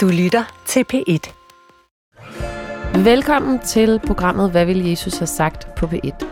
[0.00, 1.32] Du lytter til P1.
[3.04, 6.24] Velkommen til programmet Hvad vil Jesus have sagt på P1.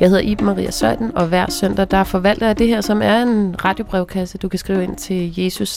[0.00, 3.22] Jeg hedder Iben Maria Søjden, og hver søndag der forvalter jeg det her, som er
[3.22, 4.38] en radiobrevkasse.
[4.38, 5.68] Du kan skrive ind til jesus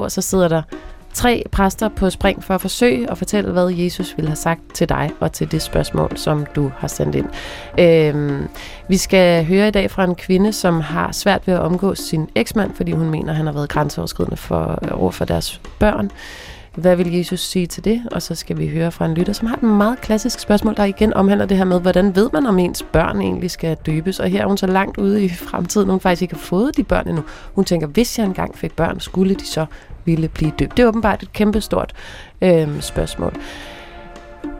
[0.00, 0.62] og så sidder der
[1.14, 4.88] tre præster på spring for at forsøge at fortælle, hvad Jesus ville have sagt til
[4.88, 7.28] dig og til det spørgsmål, som du har sendt ind.
[7.78, 8.48] Øhm,
[8.88, 12.28] vi skal høre i dag fra en kvinde, som har svært ved at omgås sin
[12.34, 16.10] eksmand, fordi hun mener, han har været grænseoverskridende for, over for deres børn.
[16.78, 18.02] Hvad vil Jesus sige til det?
[18.12, 20.84] Og så skal vi høre fra en lytter, som har et meget klassisk spørgsmål, der
[20.84, 24.20] igen omhandler det her med, hvordan ved man, om ens børn egentlig skal døbes?
[24.20, 26.84] Og her er hun så langt ude i fremtiden, hun faktisk ikke har fået de
[26.84, 27.24] børn endnu.
[27.54, 29.66] Hun tænker, hvis jeg engang fik børn, skulle de så
[30.08, 30.76] ville blive døbt?
[30.76, 31.92] Det er åbenbart et kæmpestort
[32.42, 33.32] øh, spørgsmål.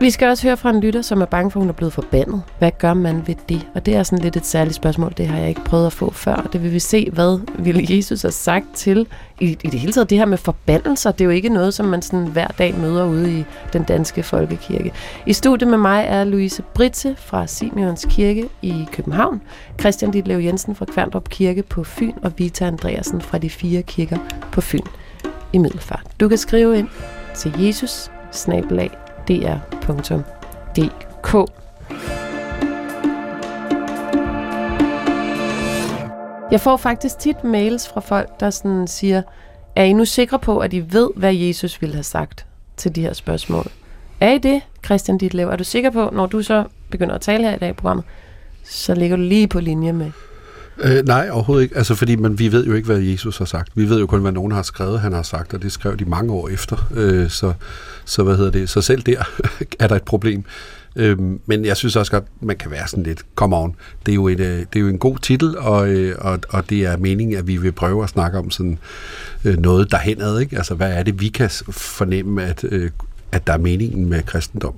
[0.00, 1.92] Vi skal også høre fra en lytter, som er bange for, at hun er blevet
[1.92, 2.42] forbandet.
[2.58, 3.66] Hvad gør man ved det?
[3.74, 5.14] Og det er sådan lidt et særligt spørgsmål.
[5.16, 6.48] Det har jeg ikke prøvet at få før.
[6.52, 9.06] Det vil vi se, hvad ville Jesus have sagt til.
[9.40, 11.86] I, i det hele taget, det her med forbandelser, det er jo ikke noget, som
[11.86, 14.92] man sådan hver dag møder ude i den danske folkekirke.
[15.26, 19.42] I studiet med mig er Louise Britse fra Simeons Kirke i København,
[19.80, 24.18] Christian Ditlev Jensen fra Kværndrup Kirke på Fyn og Vita Andreasen fra de fire kirker
[24.52, 24.86] på Fyn
[25.52, 26.06] i Middelfart.
[26.20, 26.88] Du kan skrive ind
[27.34, 28.10] til jesus
[36.50, 39.22] Jeg får faktisk tit mails fra folk, der sådan siger,
[39.76, 42.46] er I nu sikre på, at I ved, hvad Jesus ville have sagt
[42.76, 43.66] til de her spørgsmål?
[44.20, 45.48] Er I det, Christian Ditlev?
[45.48, 48.04] Er du sikker på, når du så begynder at tale her i dag i programmet,
[48.64, 50.10] så ligger du lige på linje med
[50.80, 51.76] Øh, nej, overhovedet ikke.
[51.76, 53.72] Altså, fordi man, vi ved jo ikke, hvad Jesus har sagt.
[53.74, 56.04] Vi ved jo kun, hvad nogen har skrevet, han har sagt, og det skrev de
[56.04, 56.88] mange år efter.
[56.94, 57.52] Øh, så,
[58.04, 58.68] så, hvad hedder det?
[58.68, 59.24] så selv der
[59.80, 60.44] er der et problem.
[60.96, 64.14] Øh, men jeg synes også godt, man kan være sådan lidt, come on, det er
[64.14, 66.96] jo, et, øh, det er jo en god titel, og, øh, og, og det er
[66.96, 68.78] meningen, at vi vil prøve at snakke om sådan
[69.44, 70.40] øh, noget derhenad.
[70.40, 70.56] Ikke?
[70.56, 72.90] Altså, hvad er det, vi kan fornemme, at, øh,
[73.32, 74.74] at der er meningen med kristendom?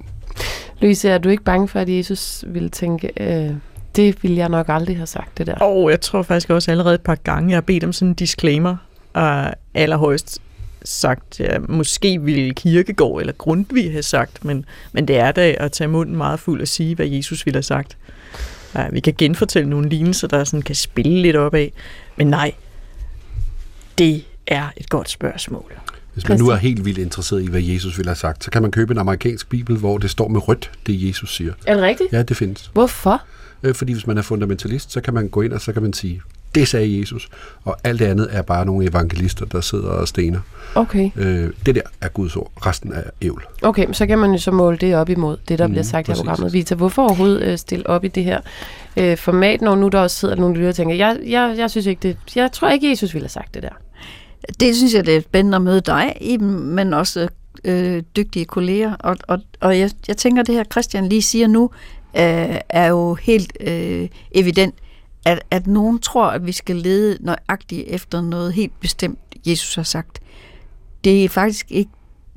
[0.81, 3.11] Louise, er du ikke bange for, at Jesus ville tænke...
[3.21, 3.55] Øh
[3.97, 5.55] det ville jeg nok aldrig have sagt, det der.
[5.55, 8.09] Og oh, jeg tror faktisk også allerede et par gange, jeg har bedt om sådan
[8.09, 8.77] en disclaimer,
[9.13, 10.39] og allerhøjst
[10.85, 15.73] sagt, ja, måske ville Kirkegård eller Grundtvig have sagt, men, men det er da at
[15.73, 17.97] tage munden meget fuld og sige, hvad Jesus ville have sagt.
[18.75, 21.73] Ja, vi kan genfortælle nogle lignelser, der sådan kan spille lidt op af,
[22.17, 22.53] men nej,
[23.99, 25.73] det er et godt spørgsmål.
[26.15, 28.63] Hvis man nu er helt vildt interesseret i, hvad Jesus ville have sagt, så kan
[28.63, 31.53] man købe en amerikansk bibel, hvor det står med rødt, det Jesus siger.
[31.67, 32.13] Er det rigtigt?
[32.13, 32.71] Ja, det findes.
[32.73, 33.23] Hvorfor?
[33.63, 35.93] Øh, fordi hvis man er fundamentalist, så kan man gå ind, og så kan man
[35.93, 36.23] sige,
[36.55, 37.29] det sagde Jesus,
[37.65, 40.41] og alt det andet er bare nogle evangelister, der sidder og stener.
[40.75, 41.11] Okay.
[41.17, 43.45] Øh, det der er Guds ord, resten er ævl.
[43.63, 46.07] Okay, så kan man jo så måle det op imod det, der mm, bliver sagt
[46.07, 46.21] præcis.
[46.21, 46.53] i programmet.
[46.53, 48.41] Vita, hvorfor overhovedet øh, stille op i det her
[48.97, 51.87] øh, format, når nu der også sidder nogle lytter og tænker, jeg, jeg, jeg synes
[51.87, 53.81] ikke det, jeg tror ikke, Jesus ville have sagt det der.
[54.61, 57.29] Det synes jeg, det er spændende at møde dig, Iben, men også
[57.65, 58.95] øh, dygtige kolleger.
[58.99, 61.71] Og, og, og jeg, jeg tænker, det her Christian lige siger nu,
[62.17, 64.75] øh, er jo helt øh, evident,
[65.25, 69.83] at, at nogen tror, at vi skal lede nøjagtigt efter noget helt bestemt, Jesus har
[69.83, 70.21] sagt.
[71.05, 71.91] Det er faktisk ikke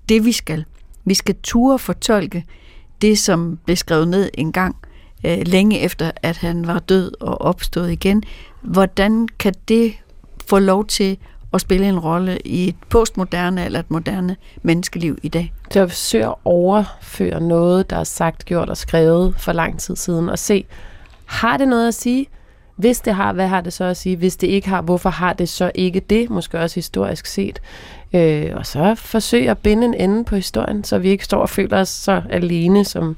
[0.09, 0.65] det, vi skal.
[1.05, 2.45] Vi skal ture fortolke
[3.01, 4.75] det, som blev skrevet ned en gang,
[5.25, 8.23] øh, længe efter, at han var død og opstået igen.
[8.61, 9.93] Hvordan kan det
[10.47, 11.17] få lov til
[11.53, 15.53] at spille en rolle i et postmoderne eller et moderne menneskeliv i dag.
[15.71, 19.95] Så jeg forsøger at overføre noget, der er sagt, gjort og skrevet for lang tid
[19.95, 20.65] siden, og se,
[21.25, 22.27] har det noget at sige?
[22.75, 24.15] Hvis det har, hvad har det så at sige?
[24.15, 26.29] Hvis det ikke har, hvorfor har det så ikke det?
[26.29, 27.61] Måske også historisk set.
[28.13, 31.49] Øh, og så forsøge at binde en ende på historien, så vi ikke står og
[31.49, 33.15] føler os så alene, som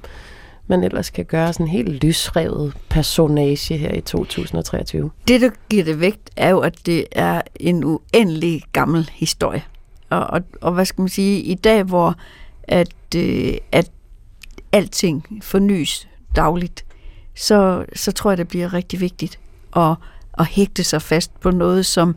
[0.68, 5.12] man ellers kan gøre sådan en helt lysrevet personage her i 2023.
[5.28, 9.64] Det, der giver det vægt, er jo, at det er en uendelig gammel historie.
[10.10, 12.16] Og, og, og hvad skal man sige, i dag, hvor
[12.64, 13.92] at, øh, at
[14.72, 16.86] alting fornyes dagligt,
[17.36, 19.40] så, så tror jeg, det bliver rigtig vigtigt
[19.76, 19.96] at,
[20.40, 22.16] at hægte sig fast på noget, som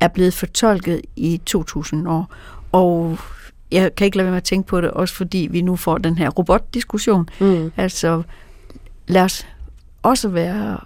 [0.00, 2.32] er blevet fortolket i 2000 år.
[2.72, 3.18] Og
[3.72, 5.98] jeg kan ikke lade være med at tænke på det, også fordi vi nu får
[5.98, 7.28] den her robotdiskussion.
[7.40, 7.72] Mm.
[7.76, 8.22] Altså,
[9.06, 9.46] lad os
[10.02, 10.78] også være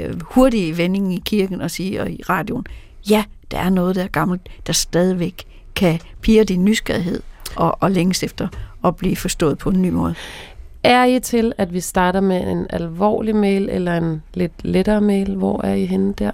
[0.00, 2.66] øh, hurtige i vendingen i kirken og sige, og i radioen,
[3.10, 5.44] ja, der er noget, der er gammelt, der stadigvæk
[5.74, 7.22] kan pire din nysgerrighed
[7.56, 8.48] og, og længes efter
[8.84, 10.14] at blive forstået på en ny måde.
[10.82, 15.34] Er I til, at vi starter med en alvorlig mail eller en lidt lettere mail?
[15.34, 16.30] Hvor er I henne der?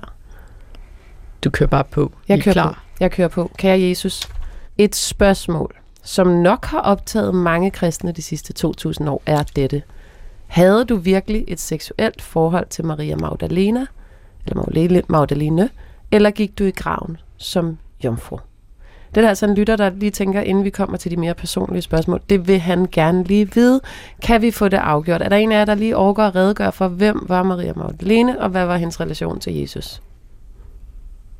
[1.44, 2.12] Du kører bare på.
[2.28, 2.72] Jeg kører klar.
[2.72, 2.78] på.
[3.00, 3.50] Jeg kører på.
[3.58, 4.28] Kære Jesus,
[4.78, 5.74] et spørgsmål
[6.08, 9.82] som nok har optaget mange kristne de sidste 2000 år, er dette.
[10.46, 13.86] Havde du virkelig et seksuelt forhold til Maria Magdalena,
[14.46, 15.68] eller Magdalene,
[16.12, 18.38] eller gik du i graven som jomfru?
[19.10, 21.34] Det er der altså en lytter, der lige tænker, inden vi kommer til de mere
[21.34, 23.80] personlige spørgsmål, det vil han gerne lige vide.
[24.22, 25.22] Kan vi få det afgjort?
[25.22, 28.40] Er der en af jer, der lige overgår at redegøre for, hvem var Maria Magdalene,
[28.40, 30.02] og hvad var hendes relation til Jesus?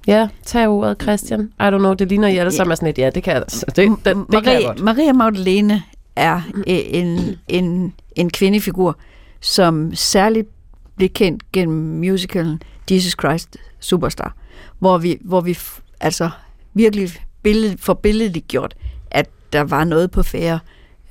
[0.09, 1.41] Ja, tag ordet, Christian.
[1.41, 3.43] I don't know, det ligner I alle sammen er sådan et, ja, det kan jeg,
[3.51, 4.81] det, det, det, det kan jeg Maria, godt.
[4.81, 5.83] Maria Magdalene
[6.17, 8.97] er øh, en, en, en kvindefigur,
[9.41, 10.49] som særligt
[10.97, 14.37] blev kendt gennem musicalen Jesus Christ Superstar,
[14.79, 15.59] hvor vi, hvor vi
[16.01, 16.31] altså
[16.75, 17.11] virkelig
[17.43, 18.77] billed, får billedligt gjort,
[19.11, 20.59] at der var noget på færre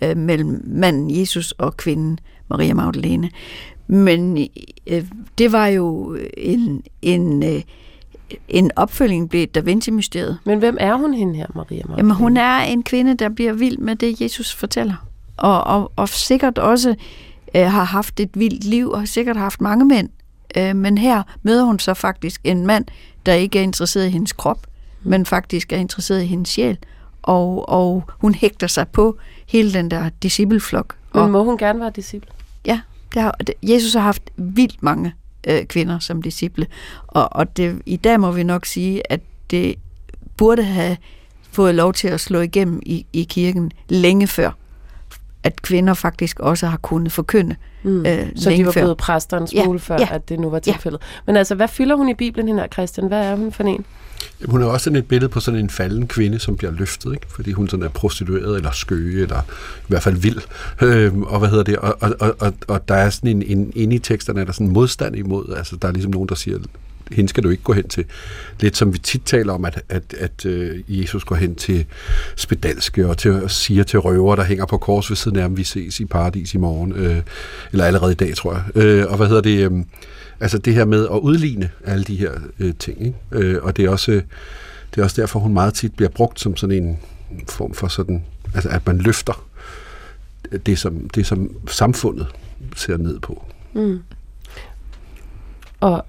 [0.02, 3.30] øh, mellem manden Jesus og kvinden Maria Magdalene.
[3.88, 4.48] Men
[4.88, 5.06] øh,
[5.38, 7.62] det var jo en, en, øh,
[8.48, 11.98] en opfølging blev Da Vinci-mysteriet, Men hvem er hun hende her, Maria Magdalene?
[11.98, 15.08] Jamen, hun er en kvinde, der bliver vild med det, Jesus fortæller.
[15.38, 16.96] Og, og, og sikkert også
[17.56, 20.10] øh, har haft et vildt liv, og har sikkert haft mange mænd.
[20.58, 22.86] Øh, men her møder hun så faktisk en mand,
[23.26, 24.68] der ikke er interesseret i hendes krop,
[25.04, 26.78] men faktisk er interesseret i hendes sjæl.
[27.22, 30.96] Og, og hun hægter sig på hele den der discipleflok.
[31.14, 32.32] Men må hun gerne være disciple?
[32.66, 32.80] ja,
[33.14, 35.14] det har, Jesus har haft vildt mange
[35.48, 36.68] øh, kvinder som disciple.
[37.08, 39.20] Og, og det, i dag må vi nok sige, at
[39.52, 39.76] det
[40.38, 40.98] burde have
[41.52, 44.52] fået lov til at slå igennem i, i kirken længe før,
[45.44, 47.56] at kvinder faktisk også har kunnet forkynde.
[47.84, 48.06] Mm.
[48.06, 48.82] Øh, Så de var før.
[48.82, 50.72] blevet præster en Ja, smule før, ja, at det nu var ja.
[50.72, 51.02] tilfældet.
[51.26, 53.08] Men altså, hvad fylder hun i Bibelen, hende her, Christian?
[53.08, 53.86] Hvad er hun for en?
[54.42, 57.14] Jamen, Hun er også sådan et billede på sådan en falden kvinde, som bliver løftet,
[57.14, 57.28] ikke?
[57.30, 59.42] fordi hun sådan er prostitueret eller skøge, eller
[59.80, 60.42] i hvert fald vild.
[60.82, 61.78] Øhm, og hvad hedder det?
[61.78, 64.52] Og, og, og, og, og der er sådan en, en inde i teksterne, er der
[64.52, 65.54] sådan en modstand imod.
[65.58, 66.58] Altså, der er ligesom nogen, der siger,
[67.12, 68.06] hende skal du ikke gå hen til.
[68.60, 71.86] Lidt som vi tit taler om, at, at, at øh, Jesus går hen til
[72.36, 75.64] spedalske og til, siger til røver, der hænger på kors ved siden af ham, vi
[75.64, 77.18] ses i paradis i morgen, øh,
[77.72, 78.84] eller allerede i dag, tror jeg.
[78.84, 79.72] Øh, og hvad hedder det?
[79.72, 79.72] Øh,
[80.40, 83.06] altså det her med at udligne alle de her øh, ting.
[83.06, 83.18] Ikke?
[83.32, 84.12] Øh, og det er også...
[84.12, 84.22] Øh,
[84.96, 87.00] det er også derfor, hun meget tit bliver brugt som sådan en
[87.50, 89.48] form for sådan, altså at man løfter
[90.66, 92.28] det, som, det, som samfundet
[92.76, 93.46] ser ned på.
[93.74, 94.04] Mm.
[95.80, 96.06] Og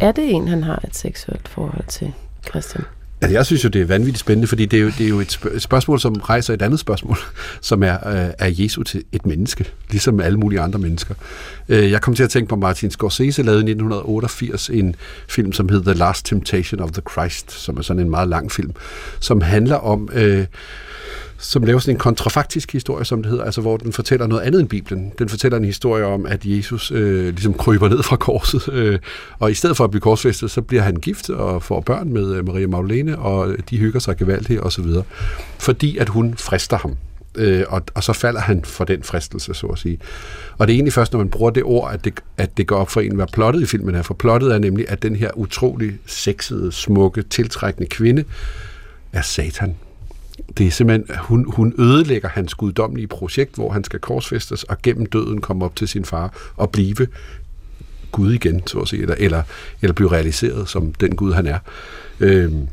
[0.00, 2.12] er det en, han har et seksuelt forhold til,
[2.48, 2.84] Christian?
[3.22, 5.20] Altså, jeg synes jo, det er vanvittigt spændende, fordi det er jo, det er jo
[5.20, 7.16] et, spørg- et spørgsmål, som rejser et andet spørgsmål,
[7.60, 11.14] som er, øh, er Jesus til et menneske, ligesom alle mulige andre mennesker.
[11.68, 14.96] Øh, Jeg kom til at tænke på Martin Scorsese, lavede i 1988 en
[15.28, 18.52] film, som hedder The Last Temptation of the Christ, som er sådan en meget lang
[18.52, 18.72] film,
[19.20, 20.08] som handler om...
[20.12, 20.46] Øh,
[21.40, 24.60] som laver sådan en kontrafaktisk historie, som det hedder, altså hvor den fortæller noget andet
[24.60, 25.12] end Bibelen.
[25.18, 28.98] Den fortæller en historie om, at Jesus øh, ligesom kryber ned fra korset, øh,
[29.38, 32.34] og i stedet for at blive korsfæstet, så bliver han gift og får børn med
[32.34, 35.02] øh, Maria Magdalene, og de hygger sig gevaldigt og så videre,
[35.58, 36.96] fordi at hun frister ham.
[37.34, 39.98] Øh, og, og så falder han for den fristelse, så at sige.
[40.58, 42.76] Og det er egentlig først, når man bruger det ord, at det, at det går
[42.76, 44.02] op for en, hvad plottet i filmen er.
[44.02, 48.24] For plottet er nemlig, at den her utrolig sexede, smukke, tiltrækkende kvinde
[49.12, 49.74] er satan
[50.58, 55.06] det er simpelthen, hun, hun ødelægger hans guddommelige projekt, hvor han skal korsfæstes og gennem
[55.06, 57.06] døden komme op til sin far og blive
[58.12, 59.42] Gud igen, så at sige, eller, eller,
[59.82, 61.58] eller blive realiseret som den Gud, han er.
[62.20, 62.68] Øhm,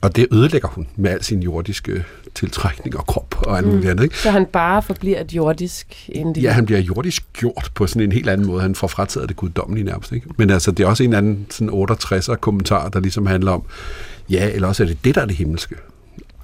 [0.00, 2.04] og det ødelægger hun med al sin jordiske
[2.34, 4.04] tiltrækning og krop og alt muligt andet.
[4.04, 4.18] Ikke?
[4.18, 6.48] Så han bare forbliver et jordisk individ?
[6.48, 8.62] Ja, han bliver jordisk gjort på sådan en helt anden måde.
[8.62, 10.12] Han får frataget det guddommelige nærmest.
[10.12, 10.26] Ikke?
[10.36, 13.62] Men altså, det er også en anden sådan 68'er kommentar, der ligesom handler om,
[14.30, 15.74] ja, eller også er det det, der er det himmelske.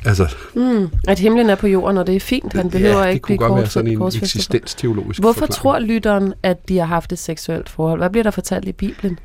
[0.07, 2.53] Altså, Mm, at himlen er på jorden, og det er fint.
[2.53, 5.55] Han behøver ja, det ikke kunne blive godt være kors- sådan en eksistensteologisk Hvorfor forklaring.
[5.55, 8.01] tror lytteren, at de har haft et seksuelt forhold?
[8.01, 9.19] Hvad bliver der fortalt i Bibelen?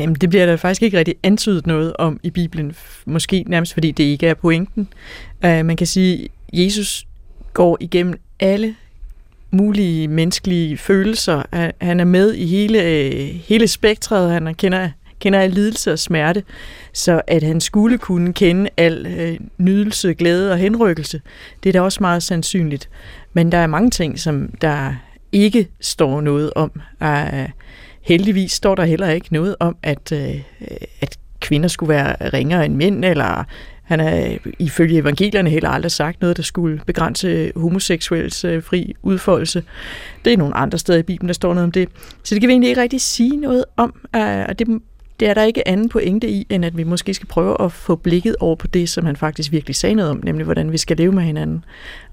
[0.00, 2.74] Jamen, det bliver der faktisk ikke rigtig antydet noget om i Bibelen.
[3.06, 4.88] Måske nærmest fordi det ikke er pointen.
[5.44, 7.06] Uh, man kan sige, Jesus
[7.52, 8.74] går igennem alle
[9.50, 11.42] mulige menneskelige følelser.
[11.52, 14.30] Uh, han er med i hele, uh, hele spektret.
[14.32, 14.90] Han kender,
[15.22, 16.42] kender al lidelse og smerte.
[16.92, 21.20] Så at han skulle kunne kende al øh, nydelse, glæde og henrykkelse,
[21.62, 22.88] det er da også meget sandsynligt.
[23.32, 24.94] Men der er mange ting, som der
[25.32, 26.80] ikke står noget om.
[27.00, 27.48] Og,
[28.02, 30.42] Heldigvis står der heller ikke noget om, at, øh,
[31.00, 33.44] at kvinder skulle være ringere end mænd, eller
[33.82, 39.62] han har ifølge evangelierne heller aldrig sagt noget, der skulle begrænse homoseksuels øh, fri udfoldelse.
[40.24, 41.88] Det er nogle andre steder i Bibelen, der står noget om det.
[42.22, 44.68] Så det kan vi egentlig ikke rigtig sige noget om, øh, og det,
[45.22, 47.96] det er der ikke anden pointe i, end at vi måske skal prøve at få
[47.96, 50.96] blikket over på det, som han faktisk virkelig sagde noget om, nemlig hvordan vi skal
[50.96, 51.64] leve med hinanden.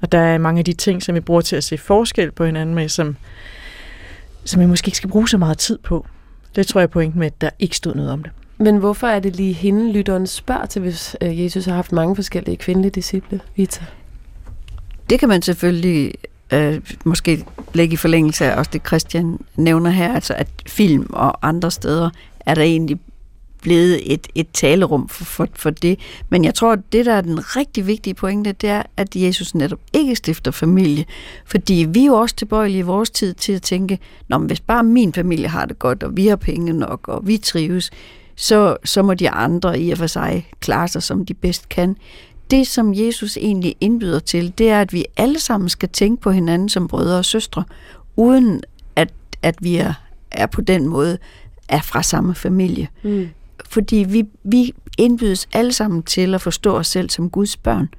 [0.01, 2.45] Og der er mange af de ting, som vi bruger til at se forskel på
[2.45, 3.15] hinanden med, som
[4.43, 6.05] som jeg måske ikke skal bruge så meget tid på.
[6.55, 8.31] Det tror jeg er pointen med, at der ikke stod noget om det.
[8.57, 12.15] Men hvorfor er det lige hende, lytteren spørger til, hvis øh, Jesus har haft mange
[12.15, 13.39] forskellige kvindelige disciple?
[13.55, 13.85] Vita?
[15.09, 16.13] Det kan man selvfølgelig
[16.53, 21.47] øh, måske lægge i forlængelse af også det, Christian nævner her, altså at film og
[21.47, 22.09] andre steder
[22.49, 22.99] er der egentlig
[23.61, 25.99] blevet et, et talerum for, for, for det.
[26.29, 29.55] Men jeg tror, at det, der er den rigtig vigtige pointe, det er, at Jesus
[29.55, 31.05] netop ikke stifter familie.
[31.45, 34.59] Fordi vi er jo også tilbøjelige i vores tid til at tænke, Nå, men hvis
[34.59, 37.91] bare min familie har det godt, og vi har penge nok, og vi trives,
[38.35, 41.95] så, så må de andre i og for sig klare sig, som de bedst kan.
[42.51, 46.31] Det, som Jesus egentlig indbyder til, det er, at vi alle sammen skal tænke på
[46.31, 47.63] hinanden som brødre og søstre,
[48.15, 48.61] uden
[48.95, 49.93] at, at vi er,
[50.31, 51.17] er på den måde
[51.69, 52.87] er fra samme familie.
[53.03, 53.27] Mm.
[53.65, 57.89] Fordi vi, vi indbydes alle sammen til at forstå os selv som Guds børn,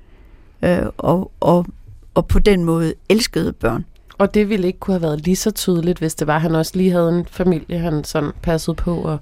[0.63, 1.67] øh, og, og,
[2.15, 3.85] og på den måde elskede børn.
[4.19, 6.55] Og det ville ikke kunne have været lige så tydeligt, hvis det var, at han
[6.55, 9.19] også lige havde en familie, han sådan passede på og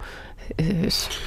[0.59, 0.67] øh,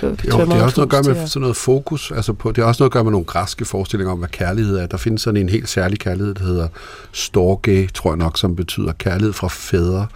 [0.03, 2.65] jo, det er også noget at gøre med sådan noget fokus, altså på, det er
[2.65, 4.87] også noget at gøre med nogle græske forestillinger om, hvad kærlighed er.
[4.87, 6.67] Der findes sådan en helt særlig kærlighed, der hedder
[7.11, 10.07] storge, tror jeg nok, som betyder kærlighed fra fædre,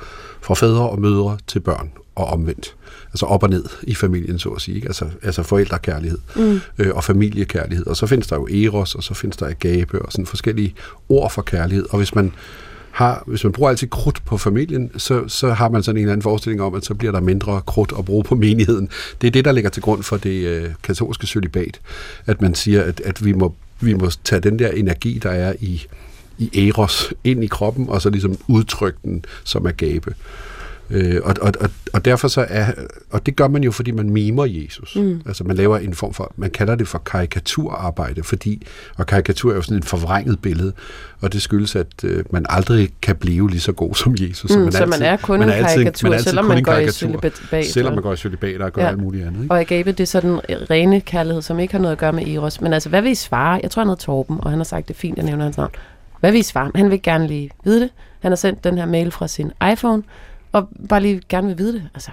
[0.42, 2.76] fra fædre og mødre til børn og omvendt.
[3.08, 4.76] Altså op og ned i familien, så at sige.
[4.76, 4.88] Ikke?
[4.88, 6.60] Altså, altså forældrekærlighed mm.
[6.78, 7.88] øh, og familiekærlighed.
[7.88, 10.76] Og så findes der jo eros, og så findes der agape, og sådan forskellige
[11.10, 11.86] ord for kærlighed.
[11.90, 12.32] Og hvis man
[12.96, 16.14] har, hvis man bruger altid krudt på familien, så, så har man sådan en eller
[16.14, 18.90] anden forestilling om, at så bliver der mindre krudt at bruge på menigheden.
[19.22, 21.80] Det er det, der ligger til grund for det øh, katolske celibat,
[22.26, 25.54] at man siger, at, at vi, må, vi må tage den der energi, der er
[25.60, 25.86] i,
[26.38, 30.16] i eros, ind i kroppen, og så ligesom udtrykke den som agape.
[30.90, 32.66] Øh, og, og, og, og derfor så er,
[33.12, 34.96] og det gør man jo, fordi man mimer Jesus.
[34.96, 35.22] Mm.
[35.26, 39.56] Altså man laver en form for, man kalder det for karikaturarbejde, fordi, og karikatur er
[39.56, 40.74] jo sådan et forvrænget billede,
[41.22, 44.44] og det skyldes, at øh, man aldrig kan blive lige så god som Jesus.
[44.44, 46.24] Mm, så man, så altid, man er kun man er altid, en karikatur, man er
[46.24, 47.42] selvom man går i celibat.
[47.64, 48.88] Selvom man går i celibat og gør ja.
[48.88, 49.42] alt muligt andet.
[49.42, 49.54] Ikke?
[49.54, 52.62] Og agape, det er sådan rene kærlighed, som ikke har noget at gøre med Eros.
[52.62, 53.60] Men altså, hvad vil I svare?
[53.64, 55.72] Jeg tror, han hedder Torben, og han har sagt det fint, jeg nævner hans navn.
[56.20, 56.72] Hvad vil I svare?
[56.76, 57.90] Han vil gerne lige vide det.
[58.20, 60.04] Han har sendt den her mail fra sin iPhone,
[60.56, 61.90] og bare lige gerne vil vide det.
[61.94, 62.12] Altså.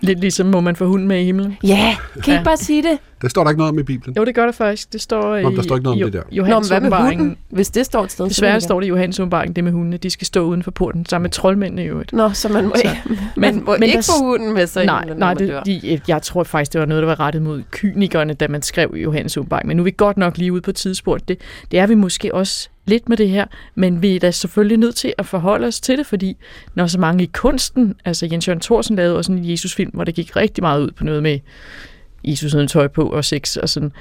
[0.00, 1.56] Lidt ligesom, må man få hunden med i himlen?
[1.62, 2.42] Ja, kan I ja.
[2.42, 2.98] bare sige det?
[3.22, 4.16] Der står der ikke noget om i Bibelen.
[4.16, 4.92] Jo, det gør der faktisk.
[4.92, 6.36] Det står Nå, der står ikke noget om det der.
[6.36, 7.36] Johannes Nå, hvad med hunden?
[7.50, 8.28] Hvis det står et sted.
[8.28, 9.96] Desværre står det i Johannes åbenbaring, det med hundene.
[9.96, 12.12] De skal stå uden for porten, sammen med troldmændene i øvrigt.
[12.12, 12.88] Nå, så man må, så,
[13.36, 16.72] man må men ikke få hunden med sig Nej, nej det, de, jeg tror faktisk,
[16.72, 19.66] det var noget, der var rettet mod kynikerne, da man skrev i Johannes åbenbaring.
[19.66, 21.28] Men nu er vi godt nok lige ude på tidssport.
[21.28, 21.40] Det,
[21.70, 24.94] det er vi måske også lidt med det her, men vi er da selvfølgelig nødt
[24.96, 26.36] til at forholde os til det, fordi
[26.74, 30.14] når så mange i kunsten, altså Jens Jørgen Thorsen lavede også en Jesus-film, hvor det
[30.14, 31.38] gik rigtig meget ud på noget med
[32.24, 33.92] Jesus uden tøj på og sex og sådan.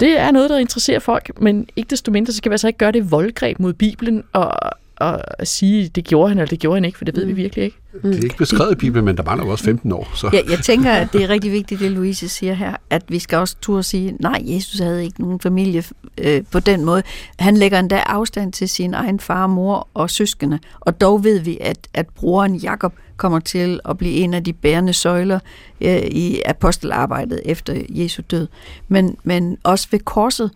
[0.00, 2.78] Det er noget, der interesserer folk, men ikke desto mindre, så skal vi altså ikke
[2.78, 4.70] gøre det voldgreb mod Bibelen og,
[5.00, 7.28] at sige, det gjorde han, eller det gjorde han ikke, for det ved mm.
[7.28, 7.76] vi virkelig ikke.
[8.02, 10.08] Det er ikke beskrevet i Bibelen, men der mangler jo også 15 år.
[10.14, 10.30] Så.
[10.32, 13.38] Ja, jeg tænker, at det er rigtig vigtigt, det Louise siger her, at vi skal
[13.38, 15.84] også turde sige, nej, Jesus havde ikke nogen familie
[16.18, 17.02] øh, på den måde.
[17.38, 21.58] Han lægger endda afstand til sin egen far, mor og søskende, og dog ved vi,
[21.60, 25.38] at, at broren Jakob kommer til at blive en af de bærende søjler
[25.80, 28.48] øh, i apostelarbejdet efter Jesu død.
[28.88, 30.50] Men, men også ved korset,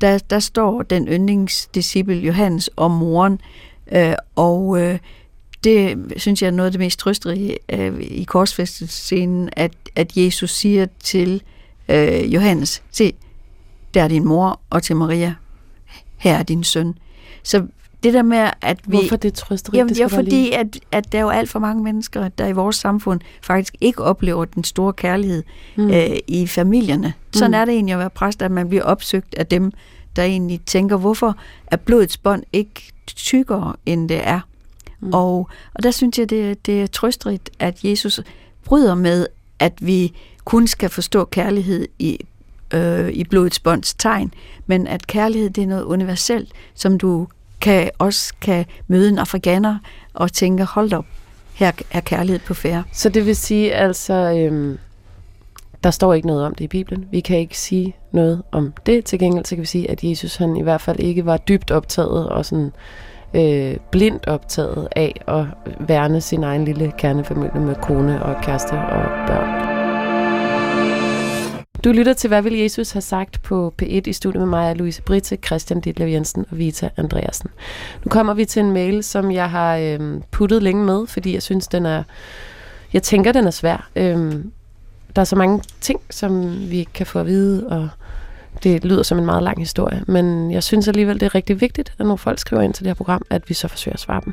[0.00, 3.40] der, der står den yndlingsdisciple Johannes og moren,
[3.92, 4.98] Øh, og øh,
[5.64, 10.50] det synes jeg er noget af det mest trøstrige øh, i korsfæstelsescenen, at, at Jesus
[10.50, 11.42] siger til
[11.88, 13.12] øh, Johannes, se,
[13.94, 15.34] der er din mor, og til Maria,
[16.16, 16.94] her er din søn.
[17.42, 17.66] Så
[18.02, 18.96] det der med, at vi...
[18.96, 19.78] Hvorfor det trøsterigt?
[19.78, 22.52] Jamen, det ja, fordi at, at der er jo alt for mange mennesker, der i
[22.52, 25.42] vores samfund faktisk ikke oplever den store kærlighed
[25.76, 25.90] mm.
[25.90, 27.12] øh, i familierne.
[27.32, 27.54] Sådan mm.
[27.54, 29.72] er det egentlig at være præst, at man bliver opsøgt af dem,
[30.16, 34.40] der egentlig tænker, hvorfor er blodets bånd ikke tykkere, end det er?
[35.00, 35.10] Mm.
[35.12, 38.20] Og, og der synes jeg, det, det er trøstrigt, at Jesus
[38.64, 39.26] bryder med,
[39.58, 40.12] at vi
[40.44, 42.18] kun skal forstå kærlighed i,
[42.74, 44.34] øh, i blodets bånds tegn,
[44.66, 47.28] men at kærlighed det er noget universelt, som du
[47.60, 49.78] kan også kan møde en afrikaner
[50.14, 51.06] og tænke, hold op,
[51.54, 52.84] her er kærlighed på færre.
[52.92, 54.78] Så det vil sige altså, øhm,
[55.84, 57.08] der står ikke noget om det i Bibelen.
[57.10, 59.04] Vi kan ikke sige noget om det.
[59.04, 61.70] Til gengæld så kan vi sige, at Jesus han i hvert fald ikke var dybt
[61.70, 62.72] optaget og sådan
[63.34, 65.44] øh, blindt optaget af at
[65.88, 69.74] værne sin egen lille kernefamilie med kone og kæreste og børn.
[71.84, 75.02] Du lytter til, hvad vil Jesus have sagt på P1 i studiet med mig, Louise
[75.02, 77.50] Britte, Christian Ditlev Jensen og Vita Andreasen.
[78.04, 81.42] Nu kommer vi til en mail, som jeg har øh, puttet længe med, fordi jeg
[81.42, 82.02] synes, den er...
[82.92, 83.90] Jeg tænker, den er svær.
[83.96, 84.34] Øh,
[85.16, 87.88] der er så mange ting, som vi ikke kan få at vide, og
[88.62, 91.92] det lyder som en meget lang historie, men jeg synes alligevel, det er rigtig vigtigt,
[91.98, 94.20] at når folk skriver ind til det her program, at vi så forsøger at svare
[94.24, 94.32] dem.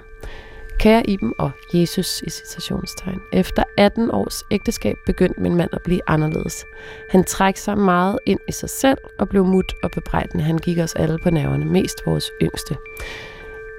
[0.79, 3.19] Kære Iben og Jesus i citationstegn.
[3.33, 6.65] Efter 18 års ægteskab begyndte min mand at blive anderledes.
[7.11, 10.43] Han trak sig meget ind i sig selv og blev mut og bebrejdende.
[10.43, 12.75] Han gik os alle på nerverne, mest vores yngste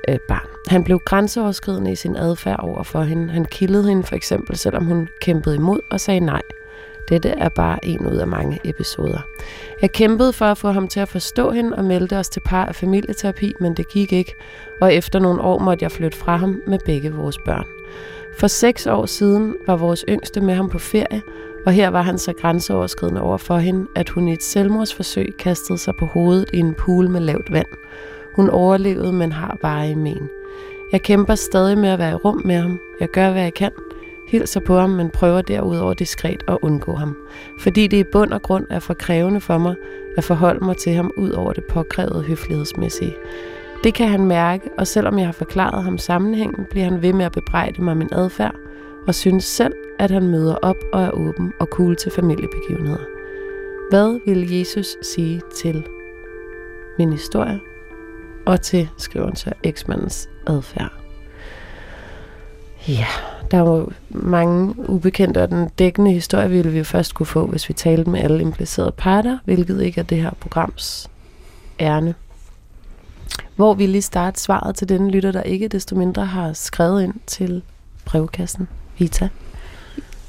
[0.08, 0.46] øh, barn.
[0.68, 3.32] Han blev grænseoverskridende i sin adfærd over for hende.
[3.32, 6.42] Han kildede hende for eksempel, selvom hun kæmpede imod og sagde nej.
[7.12, 9.18] Dette er bare en ud af mange episoder.
[9.82, 12.66] Jeg kæmpede for at få ham til at forstå hende og meldte os til par
[12.66, 14.34] af familieterapi, men det gik ikke,
[14.80, 17.66] og efter nogle år måtte jeg flytte fra ham med begge vores børn.
[18.38, 21.22] For seks år siden var vores yngste med ham på ferie,
[21.66, 25.78] og her var han så grænseoverskridende over for hende, at hun i et selvmordsforsøg kastede
[25.78, 27.68] sig på hovedet i en pool med lavt vand.
[28.36, 30.28] Hun overlevede, men har bare i men.
[30.92, 32.80] Jeg kæmper stadig med at være i rum med ham.
[33.00, 33.72] Jeg gør, hvad jeg kan.
[34.32, 37.16] Hilser på ham, men prøver derudover diskret at undgå ham.
[37.60, 39.74] Fordi det i bund og grund er for krævende for mig
[40.16, 43.14] at forholde mig til ham ud over det påkrævede høflighedsmæssige.
[43.84, 47.24] Det kan han mærke, og selvom jeg har forklaret ham sammenhængen, bliver han ved med
[47.24, 48.54] at bebrejde mig min adfærd,
[49.06, 53.04] og synes selv, at han møder op og er åben og cool til familiebegivenheder.
[53.90, 55.86] Hvad vil Jesus sige til
[56.98, 57.60] min historie
[58.46, 60.92] og til skriveren til eksmandens adfærd?
[62.88, 63.06] Ja,
[63.52, 67.46] der er jo mange ubekendte, og den dækkende historie ville vi jo først kunne få,
[67.46, 71.10] hvis vi talte med alle implicerede parter, hvilket ikke er det her programs
[71.80, 72.14] ærne.
[73.56, 77.14] Hvor vi lige starte svaret til denne lytter, der ikke desto mindre har skrevet ind
[77.26, 77.62] til
[78.04, 78.68] brevkassen.
[78.98, 79.28] Vita?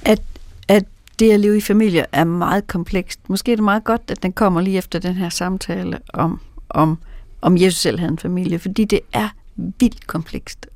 [0.06, 0.22] At,
[0.68, 0.86] at
[1.20, 3.30] det at leve i familie er meget komplekst.
[3.30, 6.40] Måske er det meget godt, at den kommer lige efter den her samtale om,
[6.70, 6.98] om,
[7.42, 10.68] om Jesus selv havde en familie, fordi det er vildt komplekst.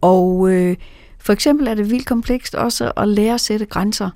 [0.00, 0.76] Og øh,
[1.22, 4.10] for eksempel er det vildt komplekst også at lære at sætte grænser.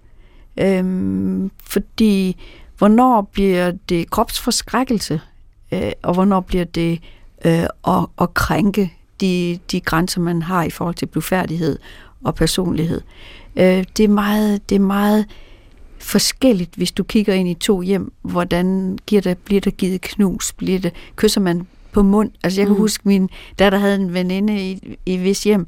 [0.60, 2.36] Øhm, fordi
[2.78, 5.20] hvornår bliver det kropsforskrækkelse,
[5.72, 7.00] øh, og hvornår bliver det
[7.44, 11.78] øh, at, at krænke de, de grænser, man har i forhold til blufærdighed
[12.24, 13.00] og personlighed.
[13.56, 15.26] Øh, det, er meget, det er meget
[15.98, 18.12] forskelligt, hvis du kigger ind i to hjem.
[18.22, 20.52] Hvordan giver der, bliver der givet knus?
[20.52, 22.30] Bliver det, kysser man på mund?
[22.44, 22.80] Altså jeg kan mm.
[22.80, 25.66] huske, min datter havde en veninde i, i vis hjem,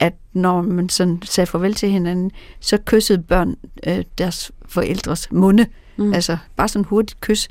[0.00, 2.30] at når man sådan sagde farvel til hinanden,
[2.60, 5.66] så kyssede børn øh, deres forældres munde.
[5.96, 6.14] Mm.
[6.14, 7.48] Altså bare sådan hurtigt kys.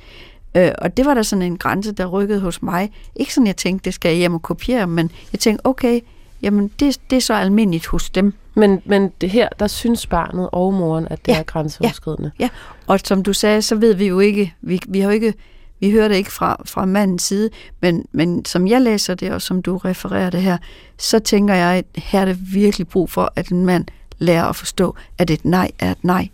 [0.58, 2.92] Øh, og det var der sådan en grænse, der rykkede hos mig.
[3.16, 6.00] Ikke sådan, jeg tænkte, det skal jeg hjem og kopiere, men jeg tænkte, okay,
[6.42, 8.34] jamen det, det er så almindeligt hos dem.
[8.56, 12.32] Men, men det her, der synes barnet og moren, at det ja, er grænseoverskridende.
[12.40, 12.50] Ja, ja,
[12.88, 15.34] og som du sagde, så ved vi jo ikke, vi, vi har jo ikke,
[15.80, 17.50] vi hører det ikke fra, fra mandens side,
[17.82, 20.58] men, men som jeg læser det, og som du refererer det her,
[20.98, 23.86] så tænker jeg, at her er det virkelig brug for, at en mand
[24.18, 26.30] lærer at forstå, at et nej er et nej.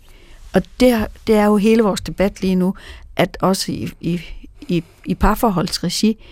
[0.54, 2.74] Og det, det er jo hele vores debat lige nu,
[3.16, 4.20] at også i, i,
[4.60, 6.24] i, i parforholdsregi,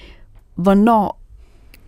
[0.54, 1.20] hvornår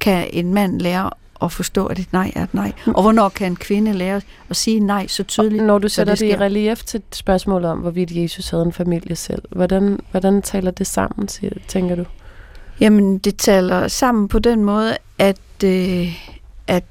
[0.00, 1.10] kan en mand lære
[1.42, 2.72] at forstå, at et nej er et nej?
[2.86, 4.20] Og hvornår kan en kvinde lære
[4.50, 5.60] at sige nej så tydeligt?
[5.60, 8.72] Og når du sætter det, det i relief til spørgsmålet om, hvorvidt Jesus havde en
[8.72, 11.28] familie selv, hvordan, hvordan taler det sammen,
[11.68, 12.04] tænker du?
[12.80, 16.14] Jamen, det taler sammen på den måde, at, øh,
[16.66, 16.84] at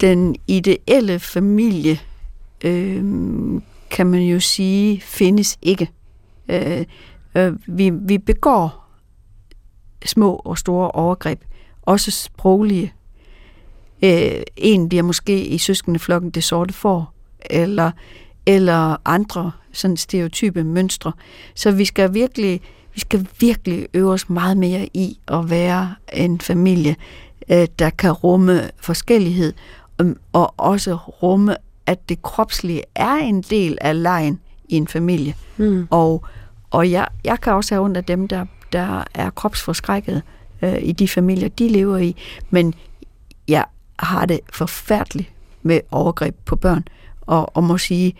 [0.00, 2.00] den ideelle familie,
[2.64, 3.04] øh,
[3.90, 5.90] kan man jo sige, findes ikke.
[6.48, 6.84] Øh,
[7.34, 8.88] øh, vi, vi begår
[10.06, 11.40] små og store overgreb,
[11.82, 12.92] også sproglige.
[14.04, 17.14] Øh, en bliver måske i søskendeflokken det sorte får,
[17.50, 17.90] eller,
[18.46, 21.12] eller andre sådan stereotype mønstre.
[21.54, 22.60] Så vi skal virkelig
[22.94, 26.96] vi skal virkelig øve os meget mere i at være en familie,
[27.48, 29.52] øh, der kan rumme forskellighed,
[30.32, 35.34] og også rumme, at det kropslige er en del af lejen i en familie.
[35.56, 35.86] Mm.
[35.90, 36.24] Og,
[36.70, 40.22] og jeg, jeg kan også have ondt af dem, der, der er kropsforskrækket
[40.62, 42.16] øh, i de familier, de lever i.
[42.50, 42.74] Men
[43.48, 43.64] jeg
[43.98, 45.30] har det forfærdeligt
[45.62, 46.84] med overgreb på børn,
[47.20, 48.14] og, og må sige,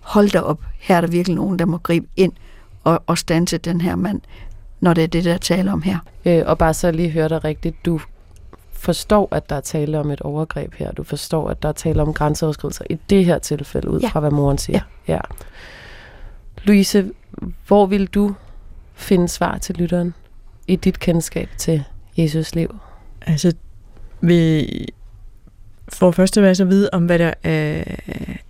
[0.00, 2.32] hold da op, her er der virkelig nogen, der må gribe ind
[2.84, 4.20] og, og stanse den her mand,
[4.80, 5.98] når det er det, der taler om her.
[6.24, 8.00] Øh, og bare så lige høre dig rigtigt, du
[8.72, 10.92] forstår, at der er tale om et overgreb her.
[10.92, 14.08] Du forstår, at der er tale om grænseoverskridelser i det her tilfælde, ud ja.
[14.08, 14.80] fra hvad moren siger.
[15.08, 15.12] Ja.
[15.12, 15.20] ja.
[16.64, 17.10] Louise,
[17.66, 18.34] hvor vil du
[18.94, 20.14] finde svar til lytteren
[20.70, 21.84] i dit kendskab til
[22.16, 22.76] Jesus liv?
[23.26, 23.52] Altså,
[24.20, 24.66] vi
[25.88, 27.84] får først at være så vide om, hvad der er,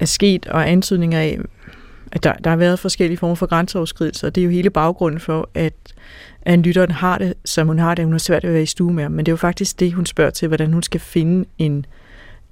[0.00, 1.38] er sket, og antydninger af,
[2.12, 5.20] at der, der har været forskellige former for grænseoverskridelser, og det er jo hele baggrunden
[5.20, 5.74] for, at,
[6.42, 8.04] at lytteren har det, som hun har det.
[8.04, 9.92] Hun har svært ved at være i stue med men det er jo faktisk det,
[9.92, 11.86] hun spørger til, hvordan hun skal finde en,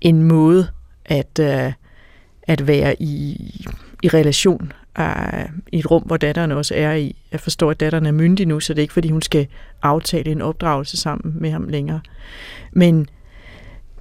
[0.01, 0.69] en måde
[1.05, 1.73] at, uh,
[2.43, 3.37] at være i,
[4.03, 7.17] i relation Øh, i et rum, hvor datteren også er i.
[7.33, 9.47] Jeg forstår, at datteren er myndig nu, så det er ikke, fordi hun skal
[9.83, 12.01] aftale en opdragelse sammen med ham længere.
[12.73, 13.09] Men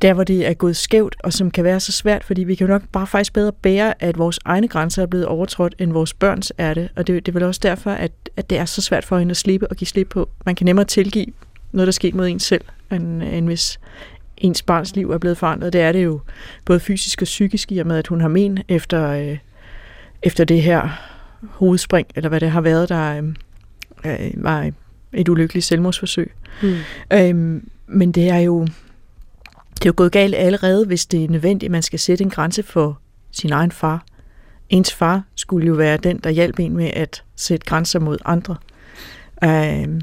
[0.01, 2.67] der, hvor det er gået skævt, og som kan være så svært, fordi vi kan
[2.67, 6.13] jo nok bare faktisk bedre bære, at vores egne grænser er blevet overtrådt, end vores
[6.13, 6.89] børns er det.
[6.95, 9.31] Og det, det er vel også derfor, at, at det er så svært for hende
[9.31, 10.29] at slippe og give slip på.
[10.45, 11.25] Man kan nemmere tilgive
[11.71, 13.79] noget, der er sket mod en selv, end, end hvis
[14.37, 15.73] ens barns liv er blevet forandret.
[15.73, 16.19] Det er det jo
[16.65, 19.37] både fysisk og psykisk, i og med, at hun har men efter, øh,
[20.23, 20.89] efter det her
[21.49, 23.31] hovedspring, eller hvad det har været, der
[24.05, 24.71] øh, var
[25.13, 26.31] et ulykkeligt selvmordsforsøg.
[26.61, 26.75] Mm.
[27.13, 28.67] Øhm, men det er jo
[29.77, 32.29] det er jo gået galt allerede, hvis det er nødvendigt, at man skal sætte en
[32.29, 32.99] grænse for
[33.31, 34.05] sin egen far.
[34.69, 38.55] Ens far skulle jo være den, der hjalp en med at sætte grænser mod andre.
[39.43, 40.01] Øhm,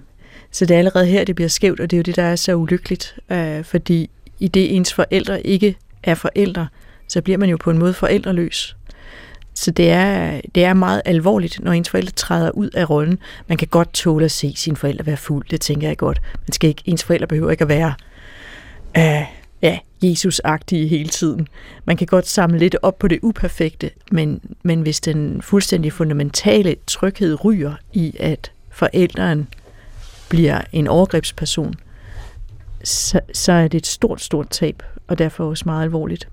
[0.50, 2.36] så det er allerede her, det bliver skævt, og det er jo det, der er
[2.36, 6.66] så ulykkeligt, øh, fordi i det ens forældre ikke er forældre,
[7.08, 8.76] så bliver man jo på en måde forældreløs.
[9.54, 13.18] Så det er, det er meget alvorligt, når ens forældre træder ud af rollen.
[13.48, 16.22] Man kan godt tåle at se sine forældre være fuld, det tænker jeg godt.
[16.46, 17.94] Man skal ikke, ens forældre behøver ikke at være
[18.96, 19.26] øh,
[19.62, 21.48] ja, Jesus-agtige hele tiden.
[21.84, 26.76] Man kan godt samle lidt op på det uperfekte, men, men hvis den fuldstændig fundamentale
[26.86, 29.48] tryghed ryger i, at forældren
[30.28, 31.74] bliver en overgrebsperson,
[32.84, 36.28] så, så er det et stort, stort tab, og derfor også meget alvorligt.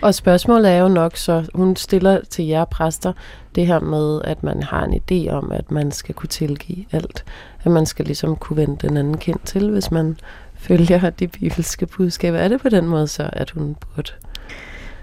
[0.00, 3.12] Og spørgsmålet er jo nok så, hun stiller til jer præster
[3.54, 7.24] det her med, at man har en idé om, at man skal kunne tilgive alt.
[7.64, 10.16] At man skal ligesom kunne vende den anden kendt til, hvis man
[10.54, 12.38] følger de bibelske budskaber.
[12.38, 14.12] Er det på den måde så, at hun burde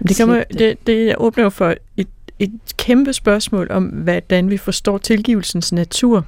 [0.08, 4.98] det, kommer, det, det åbner jo for et, et kæmpe spørgsmål om, hvordan vi forstår
[4.98, 6.24] tilgivelsens natur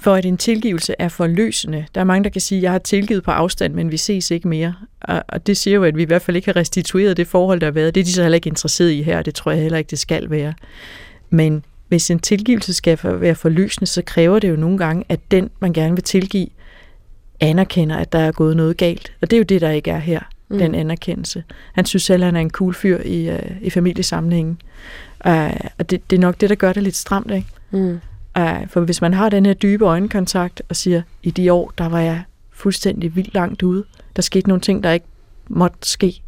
[0.00, 1.86] for at en tilgivelse er forløsende.
[1.94, 4.30] Der er mange, der kan sige, at jeg har tilgivet på afstand, men vi ses
[4.30, 4.74] ikke mere.
[5.28, 7.66] Og det siger jo, at vi i hvert fald ikke har restitueret det forhold, der
[7.66, 7.94] har været.
[7.94, 9.90] Det er de så heller ikke interesseret i her, og det tror jeg heller ikke,
[9.90, 10.54] det skal være.
[11.30, 15.50] Men hvis en tilgivelse skal være forløsende, så kræver det jo nogle gange, at den,
[15.60, 16.46] man gerne vil tilgive,
[17.40, 19.12] anerkender, at der er gået noget galt.
[19.22, 20.58] Og det er jo det, der ikke er her, mm.
[20.58, 21.44] den anerkendelse.
[21.72, 24.60] Han synes selv, at han er en cool fyr i, uh, i familiesammenhængen.
[25.26, 27.46] Uh, og det, det er nok det, der gør det lidt stramt, ikke?
[27.70, 28.00] Mm.
[28.38, 31.88] Uh, for hvis man har den her dybe øjenkontakt og siger, i de år, der
[31.88, 33.84] var jeg fuldstændig vildt langt ude.
[34.16, 35.06] Der skete nogle ting, der ikke
[35.48, 36.22] måtte ske.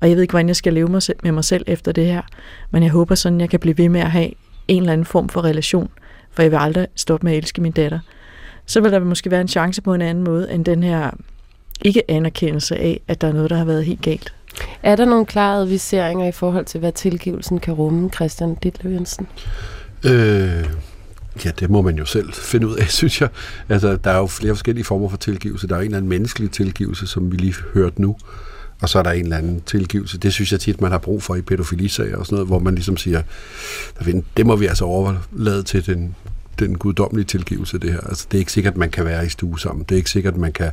[0.00, 2.06] Og jeg ved ikke, hvordan jeg skal leve mig selv, med mig selv efter det
[2.06, 2.22] her.
[2.70, 4.30] Men jeg håber sådan, jeg kan blive ved med at have
[4.68, 5.90] en eller anden form for relation.
[6.30, 7.98] For jeg vil aldrig stoppe med at elske min datter.
[8.66, 11.10] Så vil der måske være en chance på en anden måde, end den her
[11.82, 14.34] ikke anerkendelse af, at der er noget, der har været helt galt.
[14.82, 19.26] Er der nogle klare adviseringer i forhold til, hvad tilgivelsen kan rumme, Christian Ditlev Jensen?
[20.06, 20.64] Øh,
[21.44, 23.28] Ja, det må man jo selv finde ud af, synes jeg.
[23.68, 25.68] Altså, der er jo flere forskellige former for tilgivelse.
[25.68, 28.16] Der er en eller anden menneskelig tilgivelse, som vi lige hørte nu.
[28.80, 30.18] Og så er der en eller anden tilgivelse.
[30.18, 32.74] Det synes jeg tit, man har brug for i pædofilisager og sådan noget, hvor man
[32.74, 33.22] ligesom siger,
[34.36, 36.14] det må vi altså overlade til den,
[36.58, 38.00] den guddommelige tilgivelse, det her.
[38.00, 39.84] Altså, det er ikke sikkert, man kan være i stue sammen.
[39.88, 40.70] Det er ikke sikkert, man kan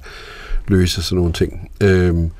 [0.67, 1.70] løse sådan nogle ting.
[1.82, 2.32] Øhm,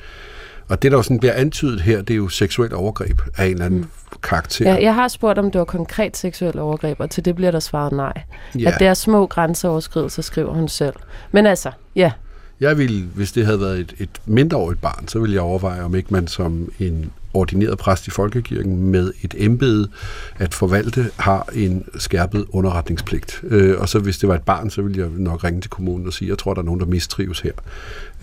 [0.70, 3.52] og det, der jo sådan bliver antydet her, det er jo seksuel overgreb af en
[3.52, 4.18] eller anden mm.
[4.24, 4.74] karakter.
[4.74, 7.60] Ja, jeg har spurgt, om det var konkret seksuel overgreb, og til det bliver der
[7.60, 8.14] svaret nej.
[8.60, 8.72] Ja.
[8.72, 10.94] At det er små grænseoverskridelser, skriver hun selv.
[11.32, 12.12] Men altså, ja.
[12.60, 15.96] Jeg vil, hvis det havde været et, et mindreårigt barn, så ville jeg overveje, om
[15.96, 19.90] ikke man som en ordineret præst i Folkekirken med et embede
[20.36, 23.42] at forvalte har en skærpet underretningspligt.
[23.44, 26.08] Øh, og så hvis det var et barn, så ville jeg nok ringe til kommunen
[26.08, 27.52] og sige, jeg tror, der er nogen, der mistrives her.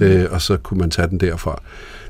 [0.00, 1.62] Øh, og så kunne man tage den derfra.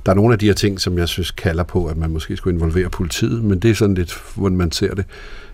[0.06, 2.36] Der er nogle af de her ting, som jeg synes kalder på, at man måske
[2.36, 5.04] skulle involvere politiet, men det er sådan lidt, hvordan man ser det.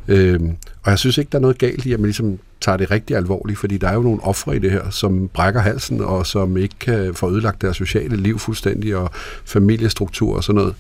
[0.08, 2.90] Øhm, og jeg synes ikke, der er noget galt i, at man ligesom tager det
[2.90, 6.26] rigtig alvorligt, fordi der er jo nogle ofre i det her, som brækker halsen, og
[6.26, 9.10] som ikke kan få ødelagt deres sociale liv fuldstændig, og
[9.44, 10.74] familiestruktur og sådan noget.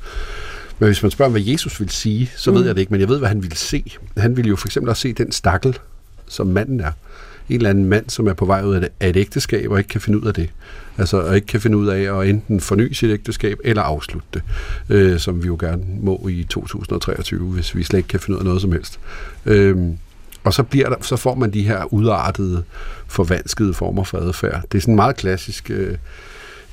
[0.80, 2.56] Men hvis man spørger, hvad Jesus vil sige, så mm.
[2.56, 3.84] ved jeg det ikke, men jeg ved, hvad han vil se.
[4.16, 5.78] Han vil jo for eksempel også se den stakkel,
[6.26, 6.92] som manden er
[7.48, 9.78] en eller anden mand, som er på vej ud af, det, af et ægteskab og
[9.78, 10.50] ikke kan finde ud af det.
[10.98, 14.42] Altså, og ikke kan finde ud af at enten forny sit ægteskab eller afslutte det,
[14.88, 18.40] øh, som vi jo gerne må i 2023, hvis vi slet ikke kan finde ud
[18.40, 19.00] af noget som helst.
[19.46, 19.76] Øh,
[20.44, 22.62] og så, bliver der, så får man de her udartede,
[23.06, 24.62] forvanskede former for adfærd.
[24.72, 25.96] Det er sådan meget klassisk øh,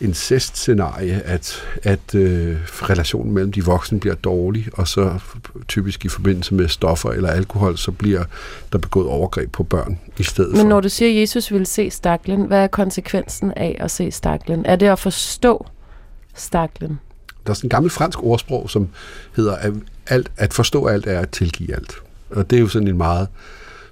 [0.02, 5.20] incest-scenarie, at, at øh, relationen mellem de voksne bliver dårlig, og så
[5.68, 8.24] typisk i forbindelse med stoffer eller alkohol, så bliver
[8.72, 11.90] der begået overgreb på børn i stedet Men når du siger, at Jesus vil se
[11.90, 14.66] staklen, hvad er konsekvensen af at se staklen?
[14.66, 15.68] Er det at forstå
[16.36, 17.00] staklen?
[17.46, 18.88] Der er sådan en gammel fransk ordsprog, som
[19.36, 19.74] hedder, at,
[20.08, 21.96] alt, at forstå alt er at tilgive alt.
[22.30, 23.28] Og det er jo sådan en meget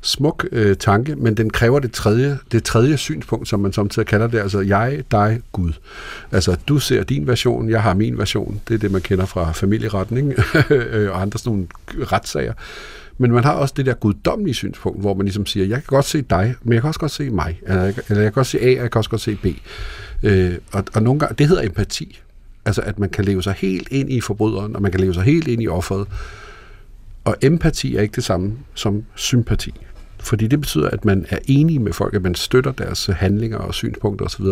[0.06, 4.28] smuk øh, tanke, men den kræver det tredje, det tredje synspunkt, som man samtidig kalder
[4.28, 5.72] det, altså jeg, dig, Gud.
[6.32, 8.62] Altså du ser din version, jeg har min version.
[8.68, 10.34] Det er det, man kender fra familieretning
[10.70, 11.68] øh, og andre sådan nogle
[12.12, 12.54] retssager.
[13.18, 16.06] Men man har også det der guddommelige synspunkt, hvor man ligesom siger, jeg kan godt
[16.06, 17.60] se dig, men jeg kan også godt se mig.
[17.68, 19.46] Eller jeg, eller jeg kan godt se A, og jeg kan også godt se B.
[20.24, 22.22] Øh, og, og nogle gange, det hedder empati.
[22.66, 25.24] Altså at man kan leve sig helt ind i forbryderen, og man kan leve sig
[25.24, 26.08] helt ind i offeret.
[27.24, 29.74] Og empati er ikke det samme som sympati.
[30.26, 33.74] Fordi det betyder, at man er enig med folk, at man støtter deres handlinger og
[33.74, 34.46] synspunkter osv.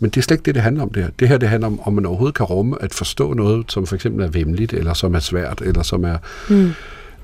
[0.00, 1.10] Men det er slet ikke det, det handler om det her.
[1.18, 3.94] Det her det handler om, om man overhovedet kan rumme at forstå noget, som for
[3.94, 6.16] eksempel er vemmeligt, eller som er svært, eller som er...
[6.50, 6.70] Mm.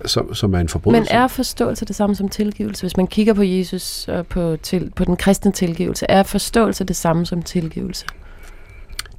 [0.05, 1.13] som, som er en forbrydelse.
[1.13, 2.83] Men er forståelse det samme som tilgivelse?
[2.83, 6.97] Hvis man kigger på Jesus og på, til, på den kristne tilgivelse, er forståelse det
[6.97, 8.07] samme som tilgivelse?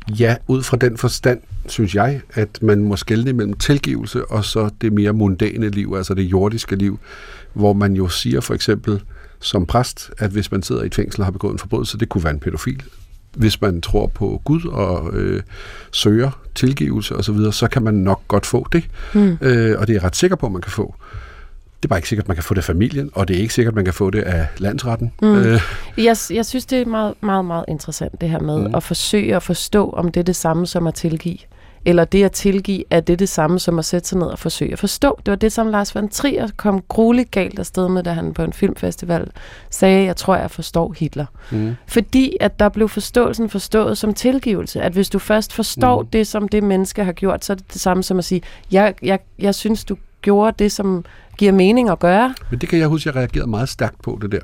[0.10, 4.70] Ja, ud fra den forstand, synes jeg, at man må skelne mellem tilgivelse og så
[4.82, 7.00] det mere mundane liv, altså det jordiske liv,
[7.54, 9.02] hvor man jo siger for eksempel
[9.40, 12.10] som præst, at hvis man sidder i et fængsel og har begået en forbrydelse, det
[12.10, 12.84] kunne være en pædofil,
[13.36, 15.42] hvis man tror på Gud og øh,
[15.92, 18.84] søger tilgivelse osv., så, videre, så kan man nok godt få det.
[19.14, 19.38] Mm.
[19.42, 20.96] Øh, og det er jeg ret sikker på, at man kan få.
[21.84, 23.42] Det er bare ikke sikkert, at man kan få det af familien, og det er
[23.42, 25.12] ikke sikkert, man kan få det af landsretten.
[25.22, 25.36] Mm.
[25.36, 25.62] Øh.
[25.98, 28.76] Jeg, jeg synes, det er meget, meget, meget interessant, det her med mm.
[28.76, 31.38] at forsøge at forstå, om det er det samme som at tilgive
[31.86, 34.74] eller det at tilgive, er det det samme som at sætte sig ned og forsøge
[34.74, 35.20] at forstå.
[35.26, 38.44] Det var det, som Lars von Trier kom grueligt galt afsted med, da han på
[38.44, 39.32] en filmfestival
[39.70, 41.26] sagde, jeg tror, jeg forstår Hitler.
[41.52, 41.76] Mm.
[41.88, 44.82] Fordi at der blev forståelsen forstået som tilgivelse.
[44.82, 46.08] At hvis du først forstår mm.
[46.08, 48.42] det, som det menneske har gjort, så er det det samme som at sige,
[48.72, 51.06] jeg, jeg, jeg synes, du gjorde det, som
[51.38, 52.34] giver mening at gøre.
[52.50, 54.40] Men det kan jeg huske, jeg reagerede meget stærkt på det der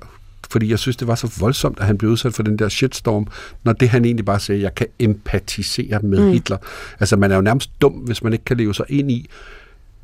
[0.51, 3.27] fordi jeg synes, det var så voldsomt, at han blev udsat for den der shitstorm,
[3.63, 6.31] når det han egentlig bare sagde, jeg kan empatisere med mm.
[6.31, 6.57] Hitler.
[6.99, 9.29] Altså, man er jo nærmest dum, hvis man ikke kan leve sig ind i,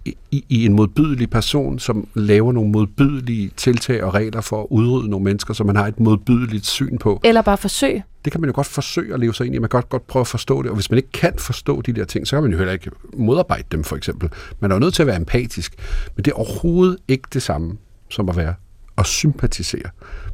[0.05, 5.09] i, i en modbydelig person, som laver nogle modbydelige tiltag og regler for at udrydde
[5.09, 7.21] nogle mennesker, som man har et modbydeligt syn på.
[7.23, 8.01] Eller bare forsøg.
[8.25, 9.59] Det kan man jo godt forsøge at leve sig ind i.
[9.59, 10.69] Man kan godt, godt prøve at forstå det.
[10.69, 12.91] Og hvis man ikke kan forstå de der ting, så kan man jo heller ikke
[13.13, 14.29] modarbejde dem, for eksempel.
[14.59, 15.75] Man er jo nødt til at være empatisk.
[16.15, 17.77] Men det er overhovedet ikke det samme
[18.09, 18.55] som at være
[18.97, 19.89] at sympatisere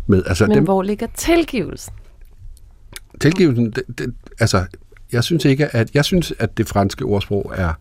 [0.07, 0.23] med.
[0.25, 1.93] Altså, Men dem, hvor ligger tilgivelsen?
[3.21, 4.65] Tilgivelsen, det, det, altså,
[5.11, 7.73] jeg synes ikke, at jeg synes, at det franske ordsprog er,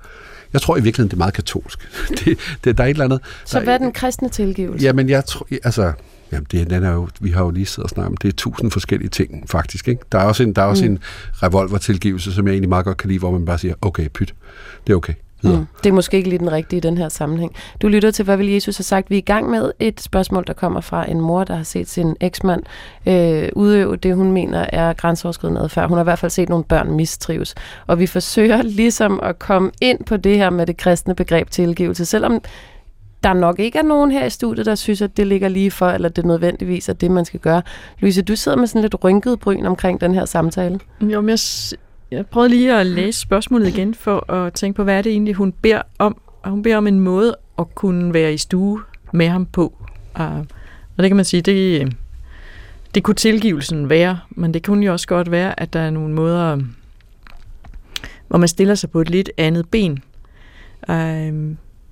[0.53, 1.89] jeg tror i virkeligheden, det er meget katolsk.
[2.25, 3.21] det, det, der er et eller andet...
[3.45, 4.85] Så hvad er den kristne tilgivelse?
[4.85, 5.93] Jamen, jeg tror, altså,
[6.33, 8.33] Jamen, det, den er jo, vi har jo lige siddet og snakket om, det er
[8.33, 9.89] tusind forskellige ting, faktisk.
[9.89, 10.03] Ikke?
[10.13, 10.91] Der er også en, der er også mm.
[10.91, 10.99] en
[11.43, 14.35] revolvertilgivelse, som jeg egentlig meget godt kan lide, hvor man bare siger, okay, pyt,
[14.87, 15.15] det er okay.
[15.43, 15.67] Mm.
[15.83, 17.55] Det er måske ikke lige den rigtige i den her sammenhæng.
[17.83, 19.11] Du lytter til, hvad vil Jesus have sagt?
[19.11, 21.89] Vi er i gang med et spørgsmål, der kommer fra en mor, der har set
[21.89, 22.63] sin eksmand
[23.07, 25.89] øh, udøve det, hun mener er grænseoverskridende adfærd.
[25.89, 27.55] Hun har i hvert fald set nogle børn mistrives.
[27.87, 32.05] Og vi forsøger ligesom at komme ind på det her med det kristne begreb tilgivelse,
[32.05, 32.41] selvom
[33.23, 35.89] der nok ikke er nogen her i studiet, der synes, at det ligger lige for,
[35.89, 37.63] eller det nødvendigvis er det, man skal gøre.
[38.01, 40.81] Louise, du sidder med sådan lidt rynket bryn omkring den her samtale.
[41.01, 41.39] Jo, men jeg
[42.11, 45.35] jeg prøvede lige at læse spørgsmålet igen for at tænke på, hvad er det egentlig,
[45.35, 46.21] hun beder om.
[46.43, 49.87] Og hun beder om en måde at kunne være i stue med ham på.
[50.15, 50.39] Ah,
[50.97, 51.93] og det kan man sige, det,
[52.95, 56.15] det kunne tilgivelsen være, men det kunne jo også godt være, at der er nogle
[56.15, 56.59] måder,
[58.29, 59.99] hvor man stiller sig på et lidt andet ben.
[60.89, 61.33] Ah,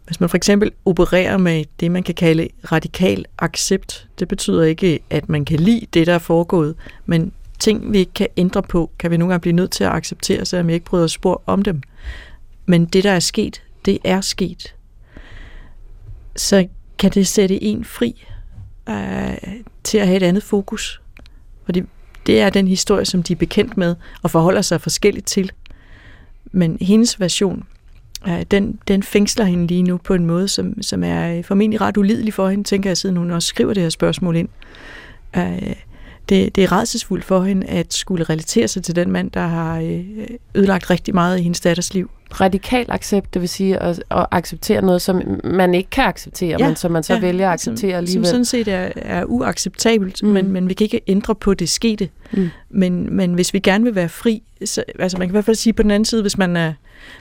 [0.06, 5.00] hvis man for eksempel opererer med det, man kan kalde radikal accept, det betyder ikke,
[5.10, 6.74] at man kan lide det, der er foregået,
[7.06, 9.90] men ting, vi ikke kan ændre på, kan vi nogle gange blive nødt til at
[9.92, 11.82] acceptere, selvom vi ikke bryder spor om dem.
[12.66, 14.74] Men det, der er sket, det er sket.
[16.36, 16.66] Så
[16.98, 18.26] kan det sætte en fri
[18.88, 19.36] øh,
[19.84, 21.00] til at have et andet fokus.
[21.64, 21.82] Fordi
[22.26, 25.52] det er den historie, som de er bekendt med og forholder sig forskelligt til.
[26.52, 27.64] Men hendes version,
[28.28, 31.80] øh, den, den fængsler hende lige nu på en måde, som, som er øh, formentlig
[31.80, 34.48] ret ulidelig for hende, tænker jeg, siden hun også skriver det her spørgsmål ind.
[35.36, 35.74] Øh,
[36.28, 39.80] det, det er redselsfuldt for hende at skulle relatere sig til den mand, der har
[39.80, 40.04] øh,
[40.54, 42.10] ødelagt rigtig meget i hendes datters liv.
[42.40, 46.66] Radikal accept, det vil sige at, at acceptere noget, som man ikke kan acceptere, ja,
[46.66, 48.26] men som man så ja, vælger at acceptere som, alligevel.
[48.26, 50.28] Som sådan set er, er uacceptabelt, mm.
[50.28, 52.08] men, men vi kan ikke ændre på det skete.
[52.32, 52.50] Mm.
[52.70, 55.56] Men, men hvis vi gerne vil være fri, så, altså man kan i hvert fald
[55.56, 56.72] sige på den anden side, hvis, man er,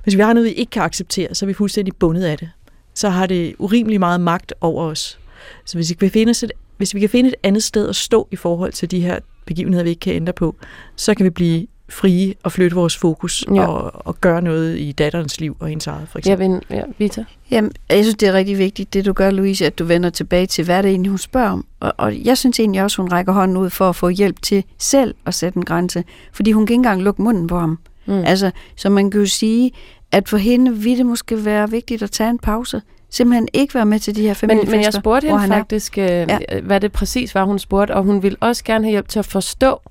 [0.03, 2.49] hvis vi har noget, vi ikke kan acceptere, så er vi fuldstændig bundet af det.
[2.93, 5.19] Så har det urimelig meget magt over os.
[5.65, 7.95] Så hvis vi kan finde os et hvis vi kan finde et andet sted at
[7.95, 10.55] stå i forhold til de her begivenheder, vi ikke kan ændre på,
[10.95, 13.67] så kan vi blive frie og flytte vores fokus ja.
[13.67, 16.61] og, og gøre noget i datterens liv og hendes eget, for eksempel.
[16.69, 17.25] Ja, ja Vita?
[17.51, 20.45] Jamen, jeg synes, det er rigtig vigtigt, det du gør, Louise, at du vender tilbage
[20.45, 21.65] til, hvad det egentlig, hun spørger om.
[21.79, 24.63] Og, og jeg synes egentlig også, hun rækker hånden ud for at få hjælp til
[24.77, 27.79] selv at sætte en grænse, fordi hun kan ikke engang lukke munden på ham.
[28.05, 28.13] Mm.
[28.13, 29.71] Altså, så man kan jo sige,
[30.11, 33.85] at for hende ville det måske være vigtigt at tage en pause, simpelthen ikke være
[33.85, 34.71] med til de her familiefester.
[34.71, 36.39] Men, men jeg spurgte hende faktisk, øh, ja.
[36.63, 39.25] hvad det præcis var, hun spurgte, og hun ville også gerne have hjælp til at
[39.25, 39.81] forstå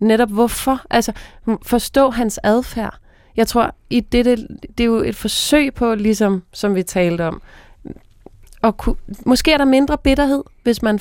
[0.00, 0.80] netop hvorfor.
[0.90, 1.12] Altså,
[1.62, 2.98] forstå hans adfærd.
[3.36, 4.46] Jeg tror, i det, det,
[4.78, 7.42] det er jo et forsøg på, ligesom som vi talte om,
[8.62, 11.00] og kunne, måske er der mindre bitterhed, hvis man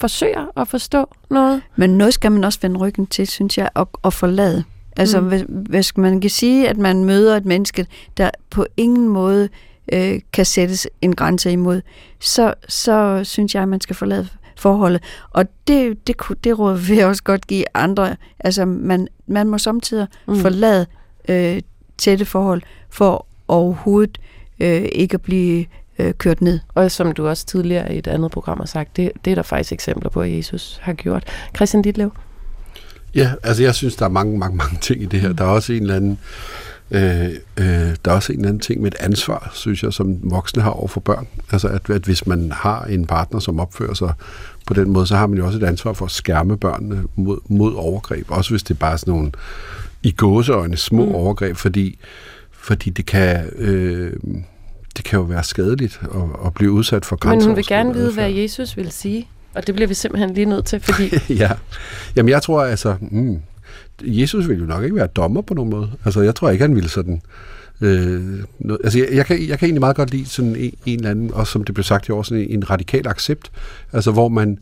[0.00, 1.62] forsøger at forstå noget.
[1.76, 4.64] Men noget skal man også vende ryggen til, synes jeg, og, og forlade.
[4.96, 5.28] Altså, mm.
[5.28, 9.48] hvis, hvis man kan sige, at man møder et menneske, der på ingen måde
[9.92, 11.80] øh, kan sættes en grænse imod,
[12.20, 15.02] så, så synes jeg, at man skal forlade forholdet.
[15.30, 18.16] Og det, det, det råd vil jeg også godt give andre.
[18.40, 20.36] Altså, man, man må samtidig mm.
[20.36, 20.86] forlade
[21.28, 21.60] øh,
[21.98, 24.18] tætte forhold for overhovedet
[24.60, 25.66] øh, ikke at blive
[25.98, 26.60] øh, kørt ned.
[26.74, 29.42] Og som du også tidligere i et andet program har sagt, det, det er der
[29.42, 31.24] faktisk eksempler på, at Jesus har gjort.
[31.56, 32.12] Christian Ditlev?
[33.14, 35.32] Ja, altså jeg synes, der er mange, mange, mange ting i det her.
[35.32, 38.82] Der er også en eller anden Øh, øh, der er også en eller anden ting
[38.82, 41.26] med et ansvar, synes jeg, som voksne har over for børn.
[41.52, 44.12] Altså, at, at hvis man har en partner, som opfører sig
[44.66, 47.38] på den måde, så har man jo også et ansvar for at skærme børnene mod,
[47.48, 48.30] mod overgreb.
[48.30, 49.32] Også hvis det er bare sådan nogle
[50.02, 51.14] i gåseøjne små mm.
[51.14, 51.98] overgreb, fordi,
[52.52, 53.50] fordi det kan...
[53.58, 54.12] Øh,
[54.96, 58.12] det kan jo være skadeligt at, at blive udsat for Men hun vil gerne vide,
[58.12, 61.10] hvad Jesus vil sige, og det bliver vi simpelthen lige nødt til, fordi...
[61.42, 61.50] ja,
[62.16, 63.42] jamen jeg tror altså, mm,
[64.02, 65.90] Jesus ville jo nok ikke være dommer på nogen måde.
[66.04, 67.22] Altså, jeg tror ikke, han ville sådan...
[67.80, 70.98] Øh, noget, altså, jeg, jeg, kan, jeg kan egentlig meget godt lide sådan en, en
[70.98, 73.50] eller anden, også som det blev sagt i år, sådan en, en radikal accept,
[73.92, 74.58] altså hvor man,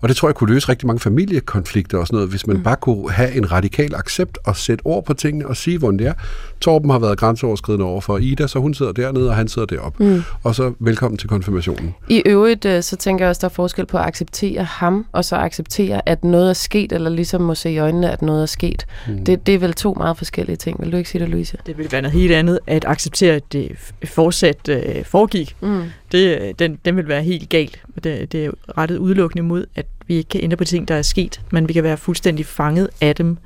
[0.00, 2.62] og det tror jeg kunne løse rigtig mange familiekonflikter og sådan noget, hvis man mm.
[2.62, 6.06] bare kunne have en radikal accept og sætte ord på tingene og sige, hvordan det
[6.06, 6.12] er.
[6.60, 10.04] Torben har været grænseoverskridende over for Ida, så hun sidder dernede, og han sidder deroppe.
[10.04, 10.22] Mm.
[10.42, 11.94] Og så velkommen til konfirmationen.
[12.08, 15.24] I øvrigt, øh, så tænker jeg også, der er forskel på at acceptere ham, og
[15.24, 18.46] så acceptere, at noget er sket, eller ligesom må se i øjnene, at noget er
[18.46, 18.86] sket.
[19.08, 19.24] Mm.
[19.24, 20.82] Det, det er vel to meget forskellige ting.
[20.82, 21.56] Vil du ikke sige det, Louise?
[21.66, 23.72] Det vil være noget helt andet, at acceptere, at det
[24.04, 25.56] fortsat uh, foregik.
[25.60, 25.82] Mm.
[26.12, 27.82] Det, den, den vil være helt galt.
[28.04, 31.02] Det, det er rettet udelukkende mod, at vi ikke kan ændre på ting, der er
[31.02, 33.38] sket, men vi kan være fuldstændig fanget af dem,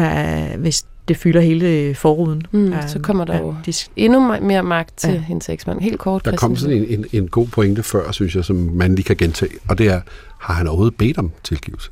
[0.00, 2.42] uh, hvis det fylder hele forruden.
[2.50, 3.72] Mm, uh, så kommer der jo de...
[3.96, 5.20] endnu mere magt til ja.
[5.20, 5.80] hendes eksmand.
[5.80, 8.94] Helt kort, Der kom sådan en, en, en god pointe før, synes jeg, som man
[8.94, 10.00] lige kan gentage, og det er,
[10.38, 11.90] har han overhovedet bedt om tilgivelse?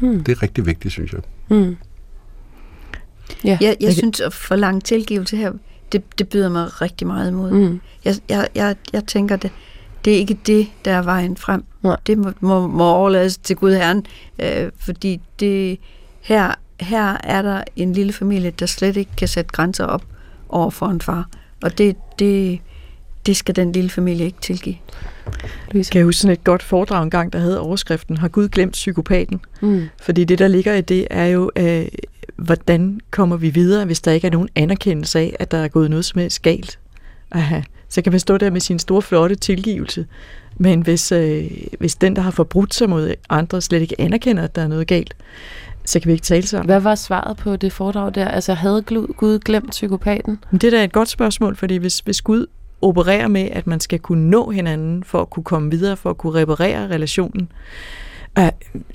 [0.00, 0.24] Mm.
[0.24, 1.20] Det er rigtig vigtigt, synes jeg.
[1.48, 1.76] Mm.
[3.44, 3.58] Ja.
[3.60, 5.52] Jeg, jeg synes, at forlange tilgivelse her,
[5.94, 7.50] det, det byder mig rigtig meget imod.
[7.50, 7.80] Mm.
[8.04, 9.50] Jeg, jeg, jeg, jeg tænker, det,
[10.04, 11.64] det er ikke det, der er vejen frem.
[11.82, 11.96] Nej.
[12.06, 14.06] Det må, må, må overlades til Gud Herren,
[14.38, 15.78] øh, fordi det,
[16.20, 20.02] her, her er der en lille familie, der slet ikke kan sætte grænser op
[20.48, 21.28] over for en far.
[21.62, 22.60] Og det, det,
[23.26, 24.76] det skal den lille familie ikke tilgive.
[25.72, 25.92] Louise.
[25.92, 29.40] Kan jeg huske sådan et godt foredrag engang, der havde overskriften, har Gud glemt psykopaten?
[29.60, 29.88] Mm.
[30.02, 31.86] Fordi det, der ligger i det, er jo, øh,
[32.36, 35.90] hvordan kommer vi videre, hvis der ikke er nogen anerkendelse af, at der er gået
[35.90, 36.78] noget som helst galt?
[37.32, 37.60] Aha.
[37.88, 40.06] Så kan man stå der med sin store, flotte tilgivelse.
[40.56, 44.54] Men hvis, øh, hvis den, der har forbrudt sig mod andre, slet ikke anerkender, at
[44.54, 45.16] der er noget galt,
[45.84, 46.66] så kan vi ikke tale sammen.
[46.66, 48.28] Hvad var svaret på det foredrag der?
[48.28, 48.82] Altså havde
[49.16, 50.38] Gud glemt psykopaten?
[50.52, 52.46] Det er da et godt spørgsmål, fordi hvis, hvis Gud
[52.82, 56.18] opererer med, at man skal kunne nå hinanden for at kunne komme videre, for at
[56.18, 57.48] kunne reparere relationen,
[58.38, 58.48] Uh,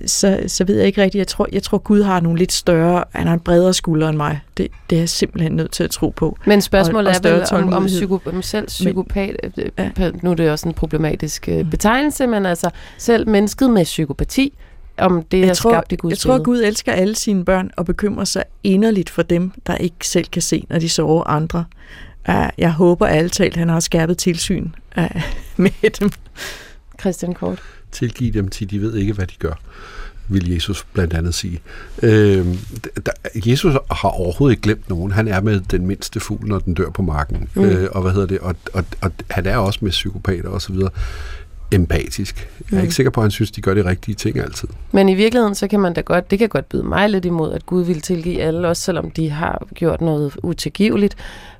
[0.05, 1.19] så, så ved jeg ikke rigtigt.
[1.19, 4.17] Jeg tror, jeg tror, Gud har nogle lidt større, han har en bredere skulder end
[4.17, 4.39] mig.
[4.57, 6.37] Det, det er jeg simpelthen nødt til at tro på.
[6.45, 10.11] Men spørgsmålet og, og er vel, om, om, psyko, om selv psykopat, Men, øh, ja.
[10.21, 14.53] nu er det også en problematisk uh, betegnelse, men altså selv mennesket med psykopati,
[14.97, 17.71] om det jeg er tror, skabt i Guds Jeg tror, Gud elsker alle sine børn
[17.77, 21.65] og bekymrer sig inderligt for dem, der ikke selv kan se, når de sover andre.
[22.57, 24.69] Jeg håber alle talt, han har skærpet tilsyn
[25.57, 26.11] med dem.
[26.99, 29.53] Christian Kort tilgive dem til, de ved ikke, hvad de gør
[30.29, 31.61] vil Jesus blandt andet sige.
[32.03, 32.45] Øh,
[33.05, 35.11] der, Jesus har overhovedet ikke glemt nogen.
[35.11, 37.49] Han er med den mindste fugl, når den dør på marken.
[37.55, 37.63] Mm.
[37.63, 38.39] Øh, og hvad hedder det?
[38.39, 40.89] Og, og, og han er også med psykopater og så videre
[41.71, 42.49] empatisk.
[42.59, 42.83] Jeg er mm.
[42.83, 44.67] ikke sikker på, at han synes, de gør de rigtige ting altid.
[44.91, 47.53] Men i virkeligheden, så kan man da godt, det kan godt byde mig lidt imod,
[47.53, 51.15] at Gud vil tilgive alle, også selvom de har gjort noget utilgiveligt.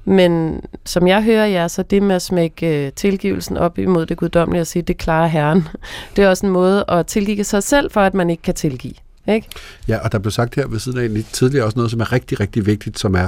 [0.05, 4.17] Men som jeg hører jer, så det med at smække øh, tilgivelsen op imod det
[4.17, 5.67] guddommelige og sige, det klarer Herren,
[6.15, 8.93] det er også en måde at tilgive sig selv, for at man ikke kan tilgive.
[9.29, 9.47] Ikke?
[9.87, 12.11] Ja, og der blev sagt her ved siden af lidt tidligere også noget, som er
[12.11, 13.27] rigtig, rigtig vigtigt, som er,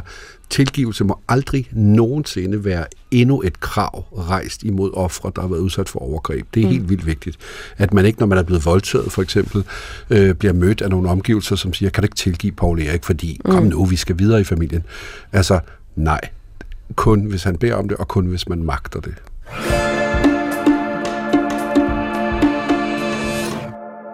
[0.50, 5.90] tilgivelse må aldrig nogensinde være endnu et krav rejst imod ofre, der har været udsat
[5.90, 6.46] for overgreb.
[6.54, 6.72] Det er mm.
[6.72, 7.38] helt vildt vigtigt.
[7.78, 9.64] At man ikke, når man er blevet voldtaget for eksempel,
[10.10, 13.40] øh, bliver mødt af nogle omgivelser, som siger, kan du ikke tilgive Paul Erik, fordi
[13.46, 13.52] mm.
[13.52, 14.84] kom nu, vi skal videre i familien.
[15.32, 15.60] Altså,
[15.96, 16.22] nej.
[16.96, 19.14] Kun hvis han beder om det, og kun hvis man magter det.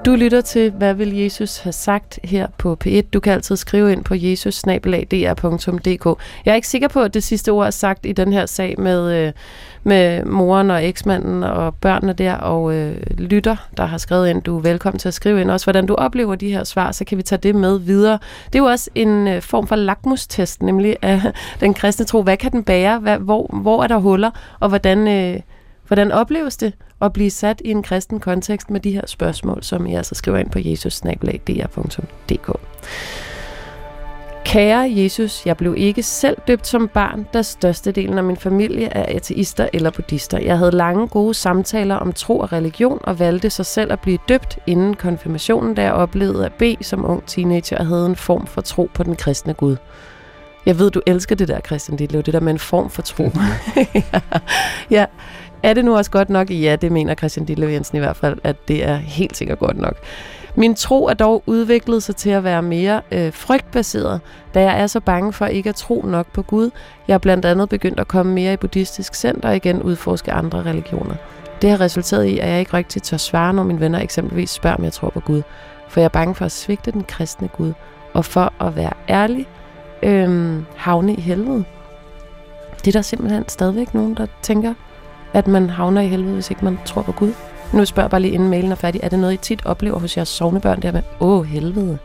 [0.08, 3.02] Du lytter til, hvad vil Jesus have sagt her på P1.
[3.13, 6.20] Du kan altid skrive ind på jesus-dr.dk.
[6.46, 8.80] Jeg er ikke sikker på, at det sidste ord er sagt i den her sag
[8.80, 9.34] med, øh,
[9.84, 14.42] med moren og eksmanden og børnene der, og øh, lytter, der har skrevet ind.
[14.42, 17.06] Du er velkommen til at skrive ind også, hvordan du oplever de her svar, så
[17.06, 18.19] kan vi tage det med videre.
[18.46, 21.21] Det er jo også en øh, form for lakmustest, nemlig af
[21.60, 22.23] den kristne tro.
[22.23, 23.00] Hvad kan den bære?
[23.00, 24.31] Hvad, hvor, hvor er der huller?
[24.60, 25.08] Og hvordan...
[25.08, 25.40] Øh,
[25.88, 29.85] Hvordan opleves det at blive sat i en kristen kontekst med de her spørgsmål, som
[29.85, 32.60] I altså skriver ind på jesus-dr.dk.
[34.46, 39.15] Kære Jesus, jeg blev ikke selv døbt som barn, da størstedelen af min familie er
[39.15, 40.40] ateister eller buddhister.
[40.40, 44.17] Jeg havde lange gode samtaler om tro og religion og valgte sig selv at blive
[44.29, 48.48] døbt inden konfirmationen, da jeg oplevede at bede som ung teenager og havde en form
[48.48, 49.75] for tro på den kristne Gud.
[50.65, 53.23] Jeg ved, du elsker det der, Christian Ditlev, det der med en form for tro.
[53.94, 54.19] ja.
[54.90, 55.06] ja.
[55.63, 56.49] Er det nu også godt nok?
[56.49, 59.77] Ja, det mener Christian Dillev Jensen i hvert fald, at det er helt sikkert godt
[59.77, 59.95] nok.
[60.55, 64.21] Min tro er dog udviklet sig til at være mere øh, frygtbaseret,
[64.53, 66.69] da jeg er så bange for ikke at tro nok på Gud.
[67.08, 70.63] Jeg er blandt andet begyndt at komme mere i buddhistisk center og igen udforske andre
[70.63, 71.15] religioner.
[71.62, 74.77] Det har resulteret i, at jeg ikke rigtig tør svare, når mine venner eksempelvis spørger,
[74.77, 75.41] om jeg tror på Gud.
[75.89, 77.73] For jeg er bange for at svigte den kristne Gud,
[78.13, 79.47] og for at være ærlig,
[80.03, 81.63] øh, havne i helvede.
[82.77, 84.73] Det er der simpelthen stadigvæk nogen, der tænker,
[85.34, 87.34] at man havner i helvede, hvis ikke man tror på Gud.
[87.73, 89.02] Nu spørger jeg bare lige, inden mailen er færdig.
[89.04, 91.98] Er det noget, I tit oplever hos jeres sovnebørn, der med, åh, helvede?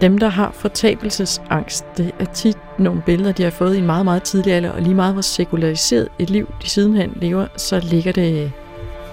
[0.00, 4.04] Dem, der har fortabelsesangst, det er tit nogle billeder, de har fået i en meget,
[4.04, 8.12] meget tidlig alder, og lige meget hvor sekulariseret et liv de sidenhen lever, så ligger
[8.12, 8.52] det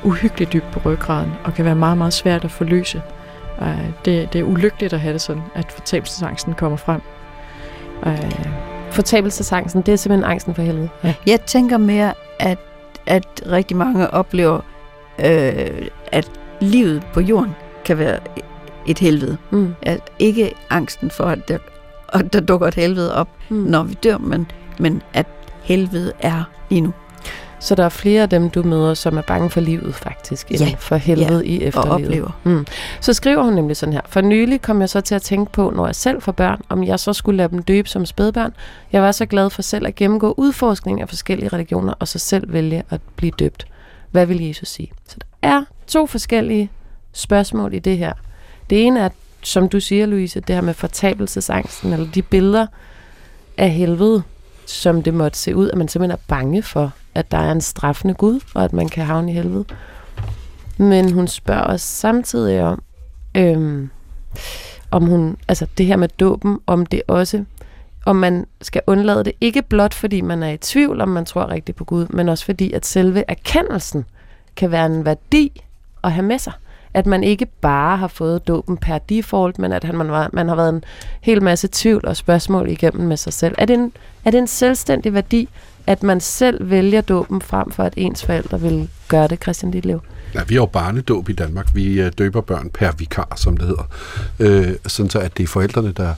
[0.04, 3.02] uhyggeligt dybt på ryggraden, og kan være meget, meget svært at forløse.
[4.06, 7.02] Det, det er ulykkeligt at have det sådan, at fortabelsesangsten kommer frem.
[8.92, 10.90] Fortabelsesangsten, det er simpelthen angsten for helvede.
[11.04, 11.14] Ja.
[11.26, 12.58] Jeg tænker mere, at,
[13.10, 14.60] at rigtig mange oplever,
[15.20, 16.32] øh, at
[16.62, 17.52] livet på jorden
[17.86, 18.20] kan være
[18.88, 19.38] et helvede.
[19.52, 19.76] Mm.
[19.82, 21.58] At ikke angsten for, at der,
[22.14, 23.58] at der dukker et helvede op, mm.
[23.58, 25.28] når vi dør, men, men at
[25.62, 26.94] helvede er lige nu.
[27.60, 30.60] Så der er flere af dem, du møder, som er bange for livet faktisk, end
[30.60, 30.76] ja.
[30.80, 31.52] for helvede ja.
[31.52, 31.76] i efterlivet.
[31.76, 32.40] Og oplever.
[32.44, 32.66] Mm.
[33.02, 34.02] Så skriver hun nemlig sådan her.
[34.10, 36.84] For nylig kom jeg så til at tænke på, når jeg selv får børn, om
[36.84, 38.54] jeg så skulle lade dem døbe som spædbørn.
[38.92, 42.54] Jeg var så glad for selv at gennemgå udforskning af forskellige religioner, og så selv
[42.54, 43.68] vælge at blive døbt.
[44.12, 44.92] Hvad vil Jesus sige?
[45.08, 46.70] Så der er to forskellige
[47.14, 48.14] spørgsmål i det her.
[48.70, 49.10] Det ene er,
[49.44, 52.68] som du siger, Louise, det her med fortabelsesangsten, eller de billeder
[53.58, 54.24] af helvede,
[54.66, 57.62] som det måtte se ud, at man simpelthen er bange for, at der er en
[57.62, 59.66] straffende Gud, og at man kan havne i helvede.
[60.78, 62.82] Men hun spørger også samtidig om,
[63.36, 63.90] øhm,
[64.92, 67.44] om hun, altså det her med dåben, om det også,
[68.06, 71.50] om man skal undlade det, ikke blot fordi man er i tvivl, om man tror
[71.50, 74.06] rigtigt på Gud, men også fordi, at selve erkendelsen
[74.56, 75.64] kan være en værdi
[76.04, 76.54] at have med sig
[76.94, 80.48] at man ikke bare har fået dåben per default, men at han, man, var, man
[80.48, 80.84] har været en
[81.22, 83.56] hel masse tvivl og spørgsmål igennem med sig selv.
[83.58, 83.94] Er det en,
[84.26, 85.50] er det en selvstændig værdi,
[85.90, 90.02] at man selv vælger dåben frem for, at ens forældre vil gøre det, Christian Ditlev?
[90.34, 91.70] Ja, vi har jo barnedåb i Danmark.
[91.74, 93.90] Vi øh, døber børn per vikar, som det hedder.
[94.40, 96.14] Øh, sådan så, at det er forældrene, der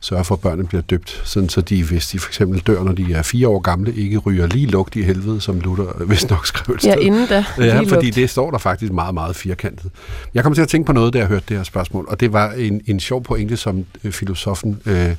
[0.00, 2.92] sørge for, at børnene bliver døbt, sådan så de, hvis de for eksempel dør, når
[2.92, 6.46] de er fire år gamle, ikke ryger lige lugt i helvede, som Luther vist nok
[6.46, 6.90] skrev et sted.
[6.90, 7.44] Ja, inden da.
[7.58, 9.90] Ja, fordi det står der faktisk meget, meget firkantet.
[10.34, 12.32] Jeg kommer til at tænke på noget, da jeg hørte det her spørgsmål, og det
[12.32, 15.14] var en, en sjov pointe, som øh, filosofen øh,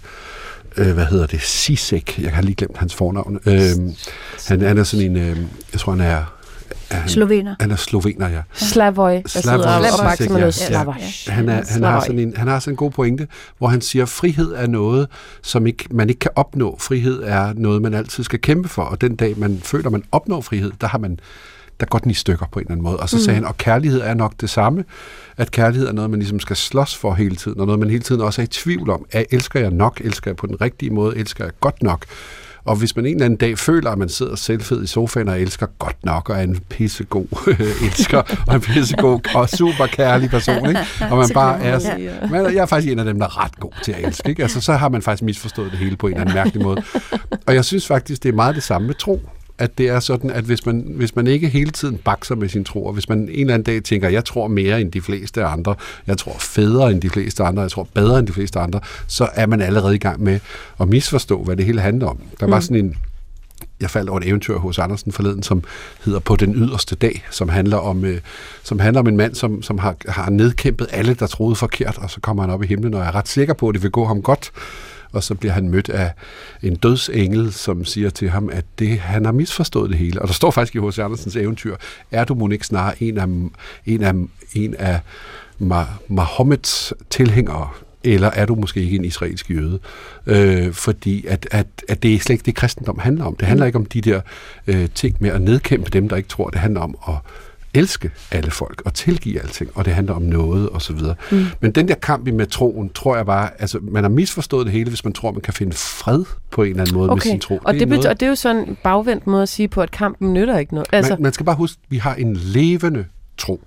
[0.78, 3.40] øh, hvad hedder det, Sisek, jeg har lige glemt hans fornavn.
[3.46, 3.54] Øh,
[4.48, 5.38] han, han er sådan en, øh,
[5.74, 6.24] jeg tror han er
[6.92, 7.56] han, slovener.
[7.60, 8.42] Han er slovener, ja.
[8.54, 9.22] Slavoj.
[9.26, 10.16] Slavoj.
[10.16, 10.40] Slavoj.
[10.40, 10.52] Ja.
[10.52, 10.94] Slavoj.
[11.28, 13.28] Han, er, han, har sådan en, han har sådan en god pointe,
[13.58, 15.08] hvor han siger, at frihed er noget,
[15.42, 16.78] som ikke, man ikke kan opnå.
[16.80, 20.42] Frihed er noget, man altid skal kæmpe for, og den dag, man føler, man opnår
[20.42, 21.20] frihed, der har man
[21.80, 22.98] der går den i stykker på en eller anden måde.
[22.98, 23.22] Og så mm.
[23.22, 24.84] sagde han, og kærlighed er nok det samme,
[25.38, 28.04] at kærlighed er noget, man ligesom skal slås for hele tiden, og noget, man hele
[28.04, 29.06] tiden også er i tvivl om.
[29.12, 30.02] Er, elsker jeg nok?
[30.04, 31.18] Elsker jeg på den rigtige måde?
[31.18, 32.06] Elsker jeg godt nok?
[32.68, 35.42] Og hvis man en eller anden dag føler, at man sidder selvfed i sofaen og
[35.42, 37.54] elsker godt nok, og er en pissegod
[37.86, 40.80] elsker, og en pissegod og super kærlig person, ikke?
[41.12, 42.30] og man bare er...
[42.30, 44.30] Man, jeg er faktisk en af dem, der er ret god til at elske.
[44.30, 44.44] Ikke?
[44.44, 46.84] Altså, så har man faktisk misforstået det hele på en eller anden mærkelig måde.
[47.46, 49.22] Og jeg synes faktisk, det er meget det samme med tro
[49.60, 52.64] at det er sådan, at hvis man, hvis man ikke hele tiden bakser med sin
[52.64, 55.44] tro, og hvis man en eller anden dag tænker, jeg tror mere end de fleste
[55.44, 55.76] andre,
[56.08, 59.30] jeg tror federe end de fleste andre, jeg tror bedre end de fleste andre, så
[59.34, 60.40] er man allerede i gang med
[60.80, 62.20] at misforstå, hvad det hele handler om.
[62.40, 62.62] Der var mm.
[62.62, 62.96] sådan en,
[63.82, 65.64] jeg faldt over et eventyr hos Andersen forleden, som
[66.06, 68.20] hedder På den yderste dag, som handler om, øh,
[68.64, 72.10] som handler om en mand, som, som har, har nedkæmpet alle, der troede forkert, og
[72.10, 73.92] så kommer han op i himlen, og jeg er ret sikker på, at det vil
[73.92, 74.52] gå ham godt
[75.12, 76.12] og så bliver han mødt af
[76.64, 80.22] en dødsengel, som siger til ham, at det, han har misforstået det hele.
[80.22, 81.00] Og der står faktisk i H.C.
[81.00, 81.76] Andersens eventyr,
[82.12, 83.28] er du mon ikke snarere en af,
[83.86, 84.14] en af,
[84.54, 85.00] en af
[86.08, 87.70] Mahommeds tilhængere,
[88.04, 89.80] eller er du måske ikke en israelsk jøde?
[90.26, 93.36] Øh, fordi at, at, at det er slet ikke det, kristendom handler om.
[93.36, 94.22] Det handler ikke om de der
[94.68, 96.50] øh, ting med at nedkæmpe dem, der ikke tror.
[96.50, 97.16] Det handler om at
[97.78, 101.16] elske alle folk og tilgive alting, og det handler om noget og så videre.
[101.32, 101.46] Mm.
[101.60, 104.90] Men den der kamp med troen, tror jeg bare, altså man har misforstået det hele,
[104.90, 107.16] hvis man tror, man kan finde fred på en eller anden måde okay.
[107.16, 107.60] med sin tro.
[107.64, 109.82] Og det, det, betyder, og det er jo sådan en bagvendt måde at sige på,
[109.82, 110.88] at kampen nytter ikke noget.
[110.92, 111.14] Altså...
[111.14, 113.06] Man, man skal bare huske, at vi har en levende
[113.38, 113.62] tro.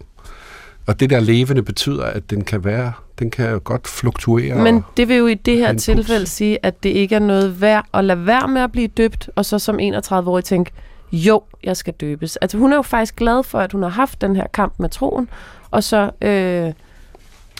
[0.87, 4.63] Og det der levende betyder, at den kan være, den kan jo godt fluktuere.
[4.63, 7.87] Men det vil jo i det her tilfælde sige, at det ikke er noget værd
[7.95, 10.71] at lade være med at blive døbt, og så som 31-årig tænke,
[11.13, 12.37] jo, jeg skal døbes.
[12.37, 14.89] Altså hun er jo faktisk glad for, at hun har haft den her kamp med
[14.89, 15.29] troen,
[15.71, 16.11] og så...
[16.23, 16.73] Øh,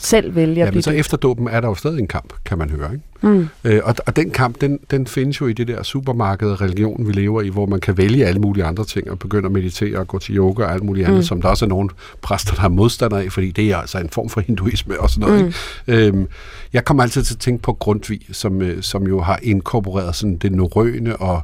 [0.03, 0.99] selv vælge at Ja, blive men så døbt.
[0.99, 2.91] efter dåben er der jo stadig en kamp, kan man høre.
[2.93, 3.03] Ikke?
[3.21, 3.47] Mm.
[3.63, 7.11] Øh, og, og den kamp, den, den findes jo i det der supermarked religion, vi
[7.13, 10.07] lever i, hvor man kan vælge alle mulige andre ting, og begynde at meditere og
[10.07, 11.23] gå til yoga og alt muligt andet, Mm.
[11.23, 11.89] som der også er nogle
[12.21, 15.29] præster, der er modstandere af, fordi det er altså en form for hinduisme og sådan
[15.29, 15.41] noget.
[15.87, 15.93] Mm.
[15.93, 16.07] Ikke?
[16.07, 16.27] Øhm,
[16.73, 20.37] jeg kommer altid til at tænke på Grundtvig, som, øh, som jo har inkorporeret sådan
[20.37, 21.41] det norrøne og,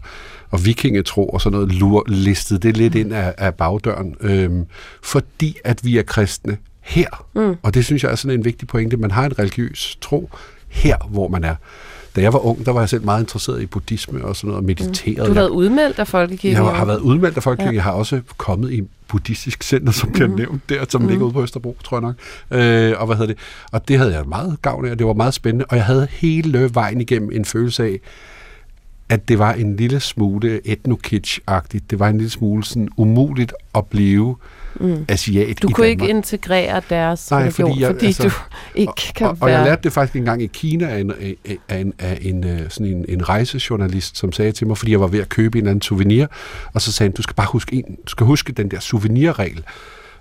[0.52, 4.66] og vikingetro og sådan noget, lur, listet det lidt ind af, af bagdøren, øhm,
[5.04, 7.26] fordi at vi er kristne her.
[7.36, 7.56] Mm.
[7.64, 8.98] Og det synes jeg er sådan en vigtig pointe.
[8.98, 10.30] Man har en religiøs tro
[10.68, 11.56] her, hvor man er.
[12.16, 14.58] Da jeg var ung, der var jeg selv meget interesseret i buddhisme og sådan noget,
[14.62, 15.28] og mediterede.
[15.28, 16.64] Du har været udmeldt af folkekirken.
[16.64, 17.74] Jeg har været udmeldt af folkekirken.
[17.74, 17.78] Ja.
[17.78, 20.36] Jeg har også kommet i buddhistisk center, som bliver mm.
[20.36, 21.08] nævnt der, som mm.
[21.08, 22.16] ligger ude på Østerbro, tror jeg nok.
[22.60, 23.38] Øh, og hvad hedder det?
[23.72, 25.66] Og det havde jeg meget gavn af, og det var meget spændende.
[25.66, 28.00] Og jeg havde hele vejen igennem en følelse af,
[29.10, 31.84] at det var en lille smule etnokitsch-agtigt.
[31.89, 34.36] Det var en lille smule sådan umuligt at blive
[34.80, 35.05] Mm.
[35.10, 36.01] asiat Du i kunne Danmark.
[36.10, 38.32] ikke integrere deres Nej, religion, fordi jeg- fordi altså- du
[38.76, 39.58] ikke kan og, og være...
[39.58, 41.12] jeg lærte det faktisk engang i Kina af en,
[41.70, 45.01] af, en, af en, øh, sådan en, en rejsejournalist, som sagde til mig, fordi jeg
[45.01, 46.28] var ved at købe en eller anden souvenir,
[46.74, 49.64] og så sagde han, du skal bare huske, en, du skal huske den der souvenirregel.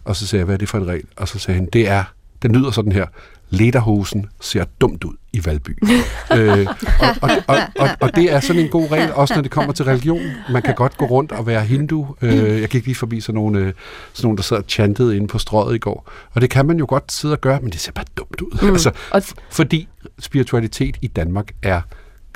[0.04, 1.04] Og så sagde jeg, hvad er det for en regel?
[1.16, 2.04] Og så sagde han, det er,
[2.42, 3.06] den lyder sådan her,
[3.50, 5.78] lederhosen ser dumt ud i Valby.
[6.36, 6.66] øh,
[7.00, 9.72] og, og, og, og, og det er sådan en god regel, også når det kommer
[9.72, 10.22] til religion.
[10.52, 12.16] Man kan godt gå rundt og være hindu.
[12.22, 13.72] Øh, jeg gik lige forbi sådan nogle, øh,
[14.12, 16.10] sådan nogle, der sad og chantede inde på strøget i går.
[16.32, 18.58] Og det kan man jo godt sidde og gøre, men det ser bare dumt ud.
[18.62, 18.72] Mm.
[18.72, 19.88] Altså, fordi
[20.18, 21.80] spiritualitet i Danmark er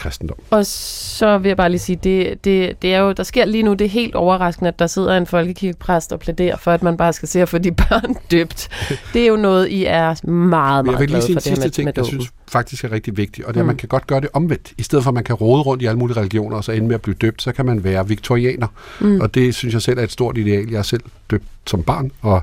[0.00, 0.36] kristendom.
[0.50, 3.62] Og så vil jeg bare lige sige, det, det, det er jo, der sker lige
[3.62, 6.96] nu, det er helt overraskende, at der sidder en folkekirkepræst og plæderer for, at man
[6.96, 8.68] bare skal se at få de børn døbt.
[9.12, 11.70] Det er jo noget, I er meget, meget jeg vil lige sige en sidste med,
[11.70, 13.66] ting, med jeg synes faktisk er rigtig vigtigt, og det er, at Mm.
[13.66, 14.72] man kan godt gøre det omvendt.
[14.78, 16.86] I stedet for, at man kan rode rundt i alle mulige religioner, og så ende
[16.86, 18.66] med at blive døbt, så kan man være viktorianer.
[19.00, 19.20] Mm.
[19.20, 20.70] Og det synes jeg selv er et stort ideal.
[20.70, 22.42] Jeg er selv døbt som barn, og,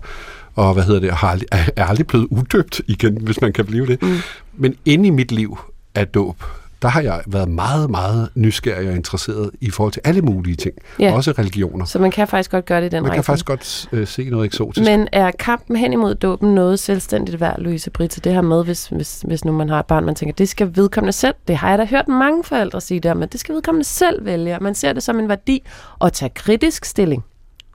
[0.55, 3.65] og hvad hedder det, har aldrig, er er aldrig blevet udøbt igen, hvis man kan
[3.65, 4.01] blive det.
[4.01, 4.17] Mm.
[4.53, 5.57] Men inde i mit liv
[5.95, 6.43] af dåb,
[6.81, 10.75] der har jeg været meget, meget nysgerrig og interesseret i forhold til alle mulige ting.
[10.99, 11.13] Ja.
[11.13, 11.85] Også religioner.
[11.85, 13.23] Så man kan faktisk godt gøre det i den Man kan rækkefølge.
[13.23, 14.89] faktisk godt øh, se noget eksotisk.
[14.89, 18.87] Men er kampen hen imod dåben noget selvstændigt værd, Louise Britt, det her med, hvis,
[18.87, 21.69] hvis, hvis nu man har et barn, man tænker, det skal vedkommende selv, det har
[21.69, 24.93] jeg da hørt mange forældre sige der, men det skal vedkommende selv vælge, man ser
[24.93, 25.63] det som en værdi
[26.01, 27.23] at tage kritisk stilling.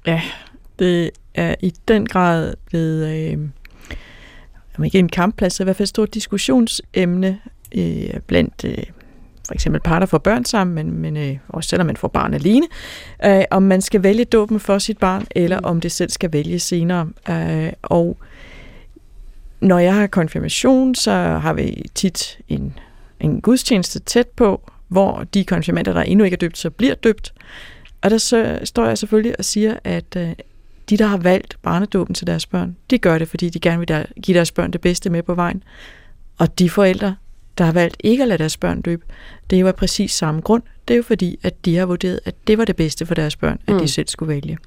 [0.06, 0.22] Ja,
[0.78, 3.38] det er i den grad blevet, øh,
[4.78, 7.38] om ikke en kampplads, så i hvert fald et stort diskussionsemne
[7.74, 8.84] øh, blandt øh,
[9.46, 12.66] for eksempel parter for børn sammen, men, men øh, også selvom man får barn alene,
[13.24, 16.58] øh, om man skal vælge dåben for sit barn, eller om det selv skal vælge
[16.58, 17.08] senere.
[17.30, 18.16] Øh, og
[19.60, 22.78] når jeg har konfirmation, så har vi tit en,
[23.20, 27.34] en gudstjeneste tæt på, hvor de konfirmander, der endnu ikke er døbt, så bliver døbt.
[28.02, 30.32] Og der så står jeg selvfølgelig og siger, at øh,
[30.90, 33.88] de, der har valgt barnedåben til deres børn, de gør det, fordi de gerne vil
[33.88, 35.62] der, give deres børn det bedste med på vejen.
[36.38, 37.14] Og de forældre,
[37.58, 39.04] der har valgt ikke at lade deres børn døbe,
[39.50, 40.62] det er jo af præcis samme grund.
[40.88, 43.36] Det er jo fordi, at de har vurderet, at det var det bedste for deres
[43.36, 43.80] børn, at Mm.
[43.80, 44.58] de selv skulle vælge.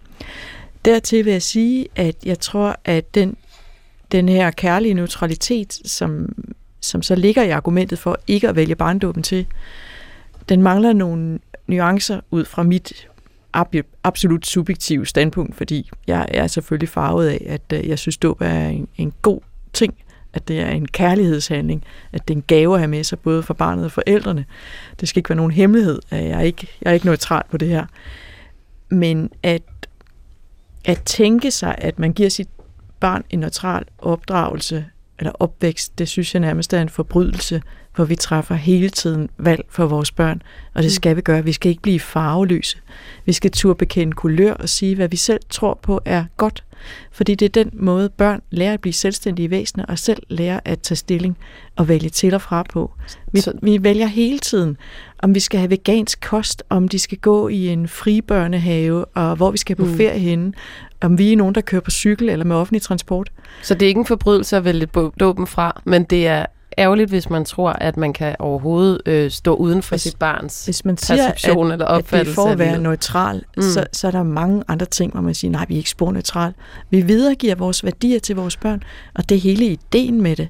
[0.85, 3.37] Dertil vil jeg sige, at jeg tror, at den,
[4.11, 6.35] den her kærlige neutralitet, som,
[6.79, 9.45] som så ligger i argumentet for ikke at vælge barndåben til,
[10.49, 13.07] den mangler nogle nuancer ud fra mit
[13.57, 18.41] ab- absolut subjektive standpunkt, fordi jeg er selvfølgelig farvet af, at øh, jeg synes, dåb
[18.41, 19.39] er en, en god
[19.73, 19.93] ting,
[20.35, 21.83] at det er en kærlighedshandling,
[22.13, 24.45] at det er en gave at have med sig, både for barnet og forældrene.
[24.99, 27.57] Det skal ikke være nogen hemmelighed, at jeg er ikke, jeg er ikke neutral på
[27.57, 27.85] det her.
[28.89, 29.61] Men at,
[30.85, 32.49] at tænke sig, at man giver sit
[32.99, 34.85] barn en neutral opdragelse
[35.19, 37.61] eller opvækst, det synes jeg nærmest er en forbrydelse,
[37.95, 40.41] hvor vi træffer hele tiden valg for vores børn,
[40.73, 41.43] og det skal vi gøre.
[41.43, 42.77] Vi skal ikke blive farveløse.
[43.25, 46.63] Vi skal turde bekende kulør og sige, hvad vi selv tror på er godt,
[47.11, 50.79] fordi det er den måde, børn lærer at blive selvstændige væsener og selv lærer at
[50.79, 51.37] tage stilling
[51.75, 52.91] og vælge til og fra på.
[53.31, 54.77] Vi, vi vælger hele tiden,
[55.19, 59.35] om vi skal have vegansk kost, om de skal gå i en fri børnehave, og
[59.35, 59.97] hvor vi skal på Mm.
[59.97, 60.53] ferie henne,
[61.01, 63.31] om vi er nogen, der kører på cykel eller med offentlig transport.
[63.61, 64.87] Så det er ikke en forbrydelse at vælge
[65.19, 66.45] dåben fra, men det er
[66.77, 70.65] ærgerligt, hvis man tror, at man kan overhovedet øh, stå uden for Hvis- sit barns
[70.65, 73.61] Hvis man siger, perception eller at det er opfattelse for af at være neutral, Mm.
[73.63, 76.53] så, så er der mange andre ting, hvor man siger, nej, vi er ikke sporneutral.
[76.89, 78.83] Vi videregiver vores værdier til vores børn,
[79.15, 80.47] og det er hele ideen med det.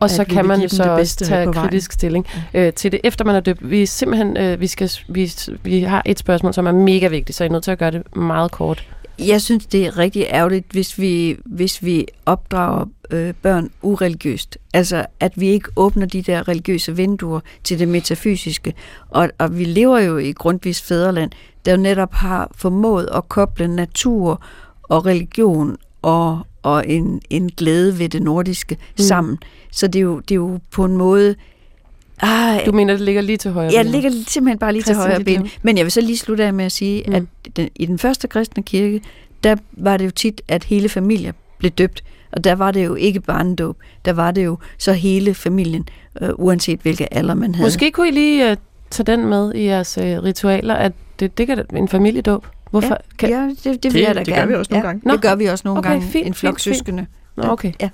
[0.00, 3.00] Og så at vi kan man jo så også tage kritisk stilling øh, til det,
[3.04, 3.70] efter man er døbt.
[3.70, 7.44] Vi simpelthen, øh, vi, skal, vi, vi har et spørgsmål, som er mega vigtigt, så
[7.44, 8.86] jeg er nødt til at gøre det meget kort.
[9.26, 14.58] Jeg synes, det er rigtig ærgerligt, hvis vi, hvis vi opdrager øh, børn ureligiøst.
[14.74, 18.74] Altså, at vi ikke åbner de der religiøse vinduer til det metafysiske.
[19.08, 21.30] Og, og vi lever jo i Grundtvigs fædreland,
[21.64, 24.42] der jo netop har formået at koble natur
[24.82, 28.98] og religion og, og en, en glæde ved det nordiske mm.
[28.98, 29.38] sammen.
[29.72, 31.34] Så det er, jo, det er jo på en måde...
[32.22, 35.06] Ah, du mener, det ligger lige til højre Ja, det ligger simpelthen bare lige Christian
[35.06, 35.50] til højre ben.
[35.62, 37.14] Men jeg vil så lige slutte af med at sige, mm.
[37.14, 37.22] at
[37.56, 39.00] den, i den første kristne kirke,
[39.44, 42.04] der var det jo tit, at hele familien blev døbt.
[42.32, 45.88] Og der var det jo ikke barndåb, der var det jo så hele familien,
[46.22, 47.66] øh, uanset hvilke alder man havde.
[47.66, 48.56] Måske kunne I lige uh,
[48.90, 52.46] tage den med i jeres uh, ritualer, at det, det kan en familiedåb.
[52.70, 52.88] Hvorfor?
[52.88, 53.30] Ja, kan...
[53.30, 54.40] ja det, det, det vil jeg da det gerne.
[54.40, 55.12] gør vi også nogle ja, gange.
[55.12, 56.06] Det gør vi også nogle okay, gange.
[56.06, 57.06] Fint, en flok fint, søskende.
[57.36, 57.72] Nå, okay.
[57.80, 57.88] Ja.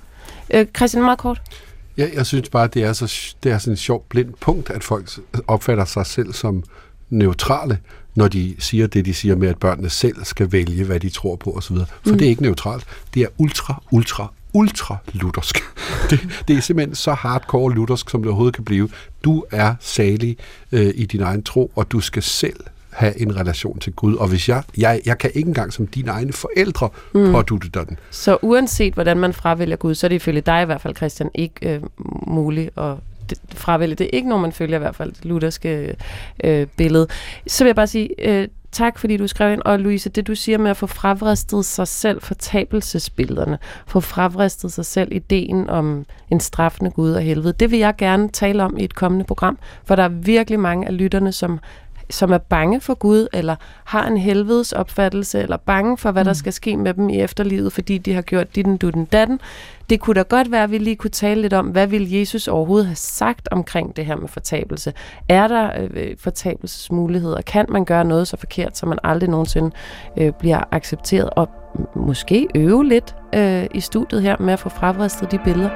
[0.49, 1.41] Øh, Christian, meget kort.
[1.97, 4.83] Ja, jeg synes bare, det er, så, det er sådan et sjovt blindt punkt, at
[4.83, 5.09] folk
[5.47, 6.63] opfatter sig selv som
[7.09, 7.79] neutrale,
[8.15, 11.35] når de siger det, de siger med, at børnene selv skal vælge, hvad de tror
[11.35, 11.75] på osv.
[11.75, 12.17] For mm.
[12.17, 12.83] det er ikke neutralt.
[13.13, 15.59] Det er ultra, ultra, ultra luthersk.
[16.09, 18.89] Det, det er simpelthen så hardcore luthersk, som det overhovedet kan blive.
[19.23, 20.37] Du er salig
[20.71, 22.59] øh, i din egen tro, og du skal selv
[22.97, 24.15] have en relation til Gud.
[24.15, 27.31] Og hvis jeg, jeg, jeg kan ikke engang som dine egne forældre mm.
[27.31, 27.99] pådute dig den.
[28.11, 31.29] Så uanset hvordan man fravælger Gud, så er det ifølge dig i hvert fald, Christian,
[31.35, 31.81] ikke øh,
[32.27, 32.93] muligt at
[33.53, 33.95] fravælge.
[33.95, 35.95] Det er ikke noget, man følger i hvert fald det lutherske
[36.43, 37.07] øh, billede.
[37.47, 40.35] Så vil jeg bare sige, øh, tak fordi du skrev ind, og Louise, det du
[40.35, 46.39] siger med at få fravristet sig selv fortabelsesbillederne, få fravristet sig selv ideen om en
[46.39, 49.95] straffende Gud og helvede, det vil jeg gerne tale om i et kommende program, for
[49.95, 51.59] der er virkelig mange af lytterne, som
[52.09, 53.55] som er bange for Gud, eller
[53.85, 56.25] har en helvedes opfattelse, eller bange for, hvad mm.
[56.25, 59.39] der skal ske med dem i efterlivet, fordi de har gjort dit du den datten.
[59.89, 62.47] Det kunne da godt være, at vi lige kunne tale lidt om, hvad vil Jesus
[62.47, 64.93] overhovedet have sagt omkring det her med fortabelse?
[65.29, 67.41] Er der øh, fortabelsesmuligheder?
[67.41, 69.71] Kan man gøre noget så forkert, så man aldrig nogensinde
[70.17, 71.29] øh, bliver accepteret?
[71.29, 71.49] Og
[71.95, 75.69] måske øve lidt øh, i studiet her med at få fravristet de billeder.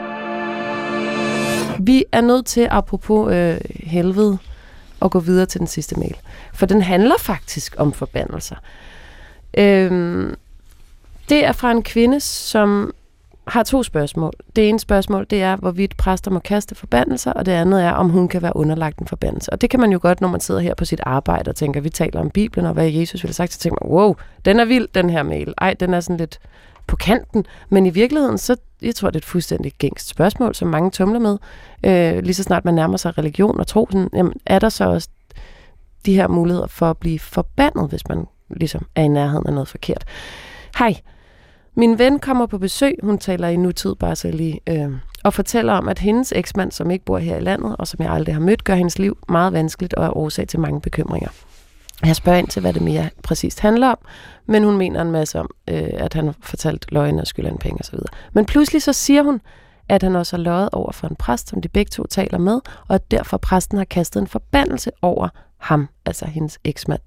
[1.79, 4.37] Vi er nødt til, apropos øh, helvede,
[5.01, 6.15] og gå videre til den sidste mail.
[6.53, 8.55] For den handler faktisk om forbandelser.
[9.57, 10.35] Øhm,
[11.29, 12.93] det er fra en kvinde, som
[13.47, 14.33] har to spørgsmål.
[14.55, 18.09] Det ene spørgsmål, det er, hvorvidt præster må kaste forbandelser, og det andet er, om
[18.09, 19.53] hun kan være underlagt en forbandelse.
[19.53, 21.81] Og det kan man jo godt, når man sidder her på sit arbejde og tænker,
[21.81, 24.59] vi taler om Bibelen og hvad Jesus ville have sagt, så tænker man, wow, den
[24.59, 25.53] er vild, den her mail.
[25.57, 26.39] Ej, den er sådan lidt
[26.91, 27.45] på kanten.
[27.69, 31.19] Men i virkeligheden, så jeg tror, det er et fuldstændig gængst spørgsmål, som mange tumler
[31.19, 31.37] med.
[31.85, 34.89] Øh, lige så snart man nærmer sig religion og tro, sådan, jamen, er der så
[34.89, 35.09] også
[36.05, 39.67] de her muligheder for at blive forbandet, hvis man ligesom er i nærheden af noget
[39.67, 40.05] forkert.
[40.79, 40.95] Hej,
[41.75, 44.91] min ven kommer på besøg, hun taler i nutid bare så lige, øh,
[45.23, 48.11] og fortæller om, at hendes eksmand, som ikke bor her i landet, og som jeg
[48.11, 51.29] aldrig har mødt, gør hendes liv meget vanskeligt og er årsag til mange bekymringer.
[52.05, 53.97] Jeg spørger ind til, hvad det mere præcist handler om,
[54.45, 57.57] men hun mener en masse om, øh, at han har fortalt løgne og skylder en
[57.57, 57.99] penge osv.
[58.33, 59.41] Men pludselig så siger hun,
[59.89, 62.59] at han også har løjet over for en præst, som de begge to taler med,
[62.87, 67.01] og at derfor præsten har kastet en forbandelse over ham, altså hendes eksmand.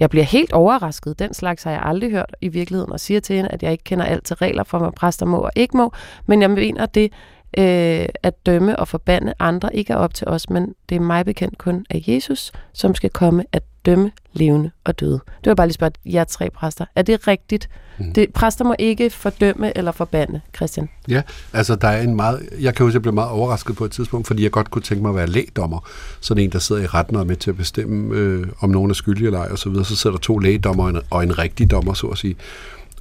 [0.00, 1.18] Jeg bliver helt overrasket.
[1.18, 3.84] Den slags har jeg aldrig hørt i virkeligheden, og siger til hende, at jeg ikke
[3.84, 5.92] kender alt til regler for, hvad præster må og ikke må,
[6.26, 7.12] men jeg mener det,
[7.58, 11.24] øh, at dømme og forbande andre ikke er op til os, men det er mig
[11.24, 15.20] bekendt kun af Jesus, som skal komme at dømme levende og døde.
[15.44, 16.84] Det var bare lige spørge jer tre præster.
[16.96, 17.68] Er det rigtigt?
[17.98, 18.12] Mm.
[18.12, 20.88] Det, præster må ikke fordømme eller forbande, Christian.
[21.08, 21.22] Ja,
[21.52, 22.48] altså der er en meget...
[22.60, 24.82] Jeg kan huske, at jeg blev meget overrasket på et tidspunkt, fordi jeg godt kunne
[24.82, 25.88] tænke mig at være lægdommer.
[26.20, 28.90] Sådan en, der sidder i retten og er med til at bestemme, øh, om nogen
[28.90, 29.84] er skyldig eller ej, og så videre.
[29.84, 32.36] Så sidder der to lægedommer og en, og en rigtig dommer, så at sige.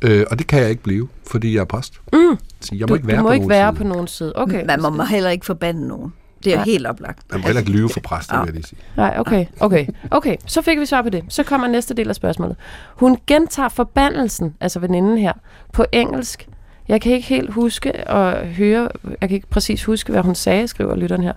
[0.02, 1.94] Øh, og det kan jeg ikke blive, fordi jeg er præst.
[2.14, 2.38] Mm.
[2.62, 3.78] Så jeg må du, ikke være, du må på, ikke nogen være side.
[3.78, 4.34] på nogen side.
[4.36, 4.66] Okay.
[4.66, 6.14] Man må heller ikke forbande nogen.
[6.44, 6.64] Det er ja.
[6.64, 7.20] helt oplagt.
[7.32, 8.42] Man må heller ikke lyve for præster, ja.
[8.42, 8.80] vil jeg lige sige.
[8.98, 9.88] Nej, okay, okay.
[10.12, 11.24] Okay, så fik vi svar på det.
[11.30, 12.56] Så kommer næste del af spørgsmålet.
[12.96, 15.34] Hun gentager forbandelsen, altså veninden her,
[15.74, 16.48] på engelsk.
[16.88, 18.90] Jeg kan ikke helt huske og høre,
[19.22, 21.34] jeg kan ikke præcis huske, hvad hun sagde, skriver lytteren her.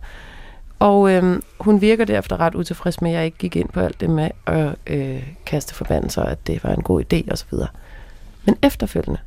[0.79, 4.01] Og øhm, hun virker derefter ret utilfreds med, at jeg ikke gik ind på alt
[4.01, 7.59] det med at øh, kaste forbandelser, at det var en god idé osv.
[8.45, 9.21] Men efterfølgende,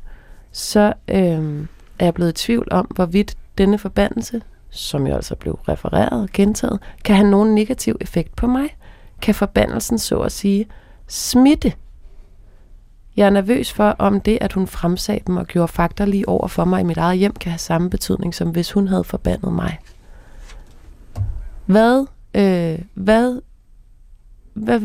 [0.52, 1.66] så øh,
[1.98, 6.28] er jeg blevet i tvivl om, hvorvidt denne forbandelse, som jo altså blev refereret og
[6.32, 8.76] gentaget, kan have nogen negativ effekt på mig.
[9.22, 10.66] Kan forbandelsen så at sige
[11.06, 11.72] smitte?
[13.16, 16.48] Jeg er nervøs for, om det, at hun fremsagde dem og gjorde fakta lige over
[16.48, 19.52] for mig i mit eget hjem, kan have samme betydning, som hvis hun havde forbandet
[19.52, 19.78] mig.
[21.66, 23.40] Hvad, øh, hvad,
[24.54, 24.80] hvad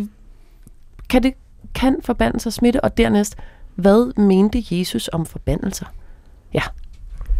[1.09, 1.33] kan det,
[1.75, 2.83] kan forbandelser smitte?
[2.83, 3.35] Og dernæst,
[3.75, 5.85] hvad mente Jesus om forbandelser?
[6.53, 6.61] Ja,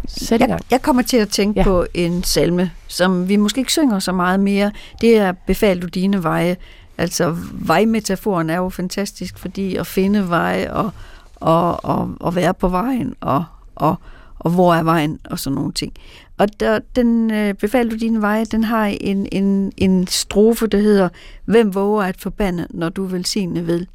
[0.08, 0.50] sæt i gang.
[0.50, 1.64] Jeg, jeg kommer til at tænke ja.
[1.64, 4.72] på en salme, som vi måske ikke synger så meget mere.
[5.00, 6.56] Det er Befal du dine veje.
[6.98, 10.90] Altså, vejmetaforen er jo fantastisk, fordi at finde veje og,
[11.36, 13.44] og, og, og være på vejen og,
[13.74, 13.96] og,
[14.38, 15.92] og hvor er vejen og sådan nogle ting.
[16.38, 20.78] Og der, den øh, befal du dine veje, den har en, en, en strofe, der
[20.78, 21.08] hedder,
[21.44, 23.86] hvem våger at forbande, når du velsigne ved?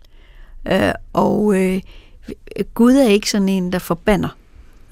[0.71, 1.81] Øh, og øh,
[2.73, 4.38] Gud er ikke sådan en, der forbander.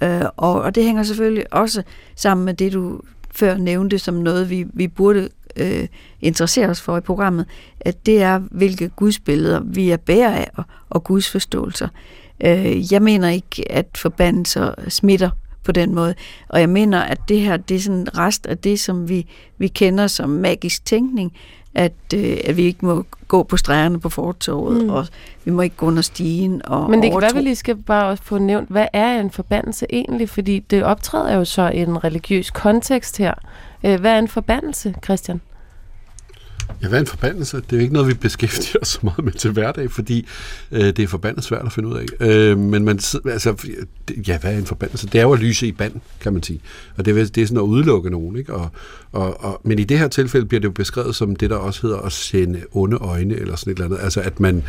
[0.02, 1.84] Øh, og, og det hænger selvfølgelig også
[2.16, 5.88] sammen med det, du før nævnte som noget, vi, vi burde øh,
[6.22, 7.46] interessere os for i programmet,
[7.80, 11.88] at det er, hvilke gudsbilleder vi er bærer af, og, og gudsforståelser.
[12.44, 15.30] Øh, jeg mener ikke, at forbandelser smitter
[15.64, 16.16] på den måde.
[16.48, 19.28] Og jeg mener, at det her, det er sådan en rest af det, som vi,
[19.58, 21.34] vi kender som magisk tænkning,
[21.78, 24.90] at, øh, at vi ikke må gå på stregerne på fortoget, mm.
[24.90, 25.08] og
[25.46, 26.62] vi må ikke gå under stigen.
[26.66, 29.32] Og Men det kan være, vi lige skal bare også få nævnt, hvad er en
[29.32, 30.30] forbandelse egentlig?
[30.30, 33.34] Fordi det optræder jo så i en religiøs kontekst her.
[33.84, 35.42] Øh, hvad er en forbandelse, Christian?
[36.82, 37.58] Ja, hvad er en forbandelse?
[37.58, 40.28] Det er jo ikke noget, vi beskæftiger os så meget med til hverdag, fordi
[40.72, 42.06] øh, det er forbandet svært at finde ud af.
[42.20, 43.72] Øh, men man, altså,
[44.28, 45.08] ja, hvad er en forbandelse?
[45.08, 46.60] Det er jo at lyse i band, kan man sige.
[46.98, 48.38] Og det, er, det er sådan at udelukke nogen.
[48.38, 48.54] Ikke?
[48.54, 48.70] Og,
[49.12, 51.82] og, og, men i det her tilfælde bliver det jo beskrevet som det, der også
[51.82, 54.04] hedder at sende onde øjne, eller sådan et eller andet.
[54.04, 54.64] Altså, at man,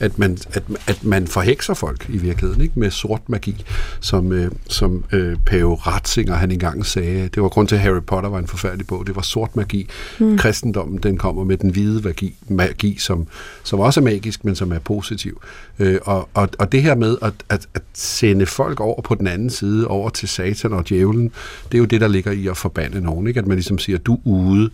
[0.00, 2.80] at man, at, at man forhekser folk i virkeligheden, ikke?
[2.80, 3.64] med sort magi,
[4.00, 7.28] som, øh, som øh, Pave Ratzinger han engang sagde.
[7.28, 9.06] Det var grund til, at Harry Potter var en forfærdelig bog.
[9.06, 9.88] Det var sort magi.
[10.18, 10.38] Mm.
[10.38, 13.26] Kristendommen, den kommer med den hvide magi, magi som,
[13.64, 15.42] som også er magisk, men som er positiv.
[15.78, 19.26] Øh, og, og, og det her med at, at, at sende folk over på den
[19.26, 21.32] anden side, over til satan og djævlen,
[21.72, 23.26] det er jo det, der ligger i at forbande nogen.
[23.26, 23.40] Ikke?
[23.40, 24.70] At man ligesom siger, du er ude,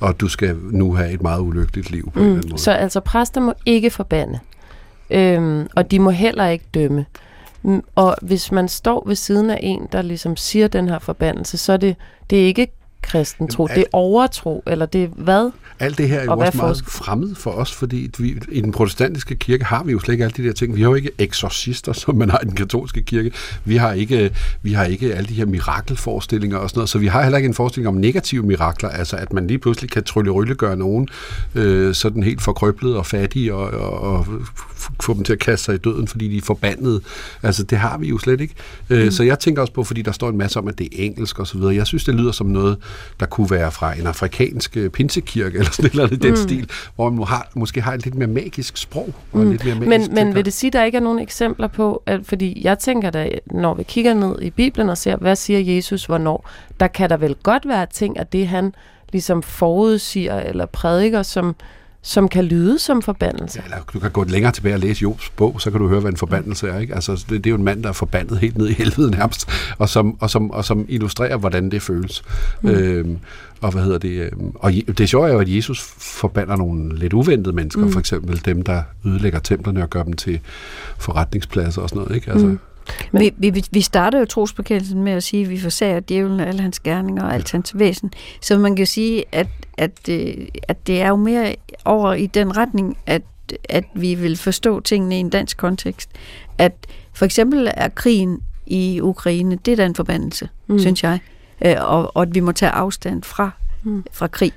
[0.00, 2.24] og du skal nu have et meget ulykkeligt liv på mm.
[2.24, 2.62] en eller anden måde.
[2.62, 4.38] Så altså præster må ikke forbande,
[5.10, 7.06] øhm, og de må heller ikke dømme.
[7.62, 11.58] Mm, og hvis man står ved siden af en, der ligesom siger den her forbandelse,
[11.58, 11.96] så er det,
[12.30, 12.68] det er ikke
[13.02, 13.66] kristen tro.
[13.66, 15.50] det er overtro, eller det er hvad?
[15.80, 19.34] Alt det her er jo også meget fremmed for os, fordi vi, i den protestantiske
[19.34, 20.76] kirke har vi jo slet ikke alle de der ting.
[20.76, 23.32] Vi har jo ikke eksorcister, som man har i den katolske kirke.
[23.64, 24.30] Vi har ikke,
[24.62, 27.46] vi har ikke alle de her mirakelforestillinger og sådan noget, så vi har heller ikke
[27.46, 31.08] en forestilling om negative mirakler, altså at man lige pludselig kan trylle gøre nogen
[31.54, 34.26] øh, sådan helt forkrøblet og fattige og, og, og
[35.00, 37.02] få dem til at kaste sig i døden, fordi de er forbandet.
[37.42, 38.54] Altså det har vi jo slet ikke.
[38.90, 39.10] Øh, mm.
[39.10, 41.38] Så jeg tænker også på, fordi der står en masse om, at det er engelsk
[41.38, 41.74] og så videre.
[41.74, 42.76] Jeg synes, det lyder som noget,
[43.20, 46.28] der kunne være fra en afrikansk øh, pinsekirke, eller sådan et eller andet mm.
[46.28, 49.14] den stil, hvor man har, måske har et lidt mere magisk sprog.
[49.32, 49.50] Og mm.
[49.50, 52.02] lidt mere magisk men, men vil det sige, at der ikke er nogen eksempler på,
[52.06, 55.74] at, fordi jeg tænker da, når vi kigger ned i Bibelen og ser, hvad siger
[55.74, 56.50] Jesus hvornår,
[56.80, 58.74] der kan der vel godt være ting af det, han
[59.12, 61.56] ligesom forudsiger eller prædiker, som,
[62.08, 63.58] som kan lyde som forbandelse.
[63.60, 66.00] Ja, eller du kan gå længere tilbage og læse Jobs bog, så kan du høre,
[66.00, 66.78] hvad en forbandelse er.
[66.78, 66.94] Ikke?
[66.94, 69.48] Altså, det, det er jo en mand, der er forbandet helt ned i helvede nærmest,
[69.78, 72.22] og som, og som, og som illustrerer, hvordan det føles.
[72.62, 72.70] Mm.
[72.70, 73.18] Øhm,
[73.60, 74.30] og hvad hedder det?
[74.32, 77.92] Øhm, og det sjove er jo, at Jesus forbander nogle lidt uventede mennesker, mm.
[77.92, 80.40] for eksempel dem, der ødelægger templerne og gør dem til
[80.98, 82.16] forretningspladser og sådan noget.
[82.16, 82.30] Ikke?
[82.30, 82.58] Altså, mm.
[83.12, 86.46] Men, vi, vi, vi starter jo trosbekendelsen med at sige, at vi forsager djævlen og
[86.46, 88.12] alle hans gerninger og alt hans væsen.
[88.40, 89.46] Så man kan sige, at,
[89.78, 90.34] at, øh,
[90.68, 93.22] at det er jo mere over i den retning, at,
[93.68, 96.10] at vi vil forstå tingene i en dansk kontekst.
[96.58, 96.72] At
[97.12, 100.78] for eksempel er krigen i Ukraine, det er da en forbandelse, mm.
[100.78, 101.18] synes jeg.
[101.64, 103.50] Øh, og, og at vi må tage afstand fra,
[103.82, 104.04] mm.
[104.12, 104.52] fra krig.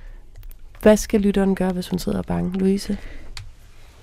[0.82, 2.98] Hvad skal lytteren gøre, hvis hun sidder bange, Louise?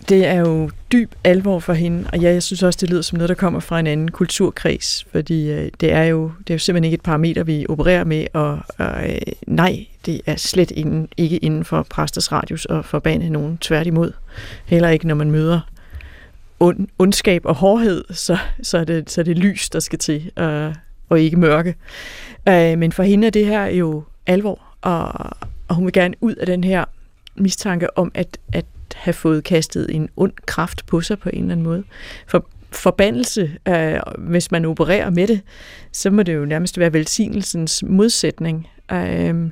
[0.09, 3.19] Det er jo dyb alvor for hende, og ja, jeg synes også, det lyder som
[3.19, 6.59] noget, der kommer fra en anden kulturkreds, fordi øh, det, er jo, det er jo
[6.59, 11.09] simpelthen ikke et parameter, vi opererer med, og, og øh, nej, det er slet inden,
[11.17, 14.13] ikke inden for præsters radius at forbande nogen tværtimod.
[14.67, 15.61] Heller ikke, når man møder
[16.61, 20.31] ond, ondskab og hårdhed, så, så, er det, så er det lys, der skal til,
[20.39, 20.75] øh,
[21.09, 21.75] og ikke mørke.
[22.49, 25.13] Øh, men for hende er det her jo alvor, og,
[25.69, 26.85] og hun vil gerne ud af den her
[27.37, 28.65] mistanke om, at, at
[28.95, 31.85] have fået kastet en ond kraft på sig på en eller anden måde.
[32.27, 35.41] For forbandelse, øh, hvis man opererer med det,
[35.93, 38.69] så må det jo nærmest være velsignelsens modsætning.
[38.93, 39.51] Øh,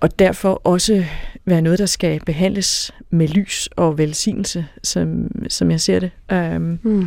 [0.00, 1.04] og derfor også
[1.44, 6.10] være noget, der skal behandles med lys og velsignelse, som, som jeg ser det.
[6.32, 7.06] Øh, mm.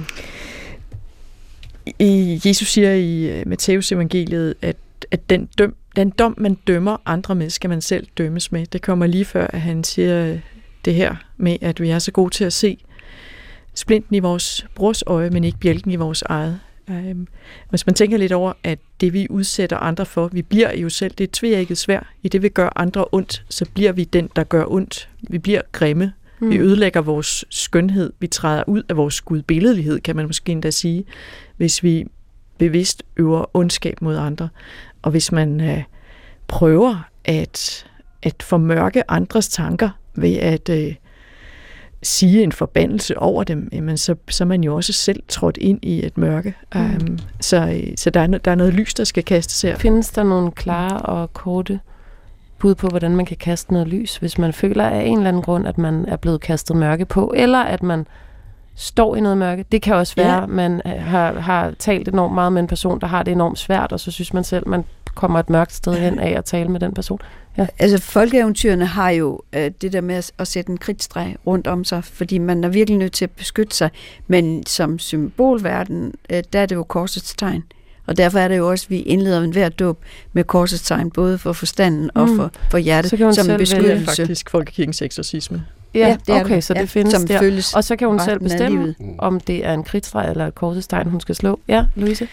[2.00, 4.76] i, Jesus siger i Matteus evangeliet, at,
[5.12, 8.66] at den, døm, den dom, man dømmer andre med, skal man selv dømmes med.
[8.66, 10.38] Det kommer lige før, at han siger
[10.86, 12.78] det her med, at vi er så gode til at se
[13.74, 16.60] splinten i vores brors øje, men ikke bjælken i vores eget.
[16.90, 17.28] Øhm,
[17.70, 21.14] hvis man tænker lidt over, at det vi udsætter andre for, vi bliver jo selv,
[21.18, 22.08] det er tvækket svært.
[22.24, 25.10] I det vi gør andre ondt, så bliver vi den, der gør ondt.
[25.22, 26.14] Vi bliver grimme.
[26.40, 26.50] Mm.
[26.50, 28.14] Vi ødelægger vores skønhed.
[28.20, 31.06] Vi træder ud af vores gudbilledelighed, kan man måske endda sige,
[31.58, 32.06] hvis vi
[32.58, 34.50] bevidst øver ondskab mod andre.
[35.02, 35.84] Og hvis man øh,
[36.48, 37.86] prøver at,
[38.24, 39.90] at formørke andres tanker
[40.22, 40.96] ved at øh,
[42.04, 45.80] sige en forbandelse over dem, jamen så, så er man jo også selv trådt ind
[45.82, 46.54] i et mørke.
[46.76, 46.82] Mm.
[46.82, 49.78] Um, så så der, er, der er noget lys, der skal kastes her.
[49.78, 51.80] Findes der nogle klare og korte
[52.60, 55.44] bud på, hvordan man kan kaste noget lys, hvis man føler af en eller anden
[55.44, 58.08] grund, at man er blevet kastet mørke på, eller at man
[58.76, 59.66] står i noget mørke.
[59.72, 60.44] Det kan også være, Ja.
[60.44, 63.60] at man øh, har, har talt enormt meget med en person, der har det enormt
[63.60, 64.84] svært, og så synes man selv, man
[65.16, 67.20] kommer et mørkt sted hen af at tale med den person.
[67.80, 71.84] Altså, folkeeventyrene har jo øh, det der med at, at sætte en kridtstreg rundt om
[71.84, 73.90] sig, fordi man er virkelig nødt til at beskytte sig.
[74.28, 77.64] Men som symbolverden, øh, der er det jo korsets tegn.
[78.08, 80.00] Og derfor er det jo også, at vi indleder enhver dåb
[80.34, 82.36] med korsets tegn, både for forstanden og Mm.
[82.36, 84.22] for, for hjertet, Så kan hun som en vælge Det er beskyttelse.
[84.22, 85.64] faktisk folkekirkens eksorcisme.
[85.94, 86.64] Ja, det er okay, det.
[86.64, 87.40] så det Ja, findes som der.
[87.40, 88.96] føles Og så kan hun selv bestemme, livet.
[89.18, 91.60] om det er en kridtstreg eller et korsestegn, hun skal slå.
[91.68, 92.28] Ja, Louise?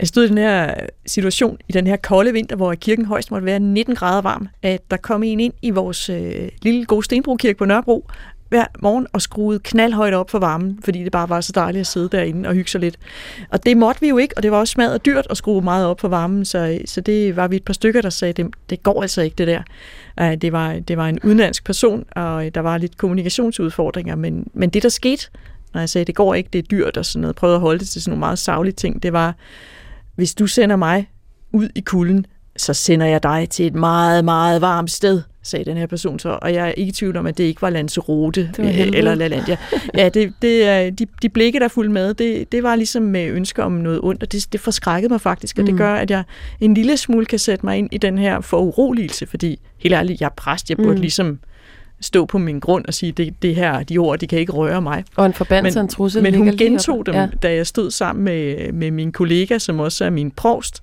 [0.00, 0.74] Jeg stod i den her
[1.06, 4.90] situation, i den her kolde vinter, hvor kirken højst måtte være 19 grader varm, at
[4.90, 8.06] der kom en ind i vores øh, lille gode Stenbro-kirke på Nørrebro
[8.50, 11.86] hver morgen og skruede knaldhøjt op for varmen, fordi det bare var så dejligt at
[11.86, 12.96] sidde derinde og hygge sig lidt.
[13.50, 15.86] Og det måtte vi jo ikke, og det var også smadret dyrt at skrue meget
[15.86, 18.82] op for varmen, så, så det var vi et par stykker, der sagde, det, det
[18.82, 19.62] går altså ikke det der.
[20.20, 24.50] Øh, Det var, det var en udenlandsk person, og øh, der var lidt kommunikationsudfordringer, men,
[24.54, 25.26] men det der skete,
[25.74, 27.78] når jeg sagde, det går ikke, det er dyrt og sådan noget, prøvede at holde
[27.78, 29.34] det til sådan nogle meget savlige ting, det var,
[30.16, 31.10] hvis du sender mig
[31.52, 32.26] ud i kulden,
[32.60, 36.38] så sender jeg dig til et meget, meget varmt sted, sagde den her person så.
[36.42, 38.96] Og jeg er ikke i tvivl om, at det ikke var Lanzarote Det var helvede.
[38.98, 39.56] eller LaLandia.
[39.96, 43.62] Ja, det, det, de, de blikke, der fulgte med, det, det var ligesom med ønsker
[43.62, 45.78] om noget ondt, og det, det forskrækkede mig faktisk, og det Mm.
[45.78, 46.22] gør, at jeg
[46.60, 50.26] en lille smule kan sætte mig ind i den her foruroligelse, fordi helt ærligt, jeg
[50.26, 51.00] er præst, jeg burde Mm.
[51.00, 51.38] ligesom
[52.00, 54.82] stå på min grund og sige, det, det her, de ord, de kan ikke røre
[54.82, 55.04] mig.
[55.16, 56.22] Og en forbandelse og en trussel.
[56.22, 57.28] Men hun gentog dem, ja.
[57.42, 60.82] da jeg stod sammen med, med min kollega, som også er min provst.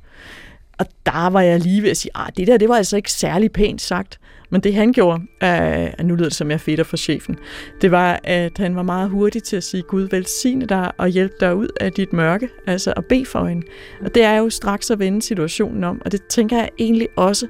[0.79, 3.11] Og der var jeg lige ved at sige, at det der, det var altså ikke
[3.11, 4.19] særlig pænt sagt.
[4.49, 7.37] Men det han gjorde, øh, nu lyder det som jeg fedter for chefen,
[7.81, 11.33] det var, at han var meget hurtig til at sige, Gud velsigne dig og hjælpe
[11.39, 13.67] dig ud af dit mørke, altså at bede for hende.
[14.01, 17.47] Og det er jo straks at vende situationen om, og det tænker jeg egentlig også,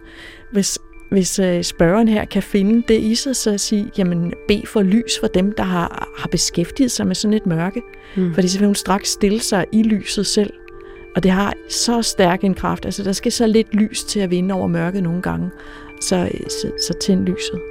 [0.51, 0.79] hvis,
[1.11, 4.81] hvis øh, spørgeren her kan finde det i sig, så at sige, jamen bed for
[4.81, 7.81] lys for dem, der har, har beskæftiget sig med sådan et mørke.
[8.15, 8.33] Mm.
[8.33, 10.53] Fordi så vil hun straks stille sig i lyset selv.
[11.17, 12.85] Og det har så stærk en kraft.
[12.85, 15.49] Altså, der skal så lidt lys til at vinde over mørket nogle gange.
[16.01, 17.61] Så, øh, så, så tænd lyset.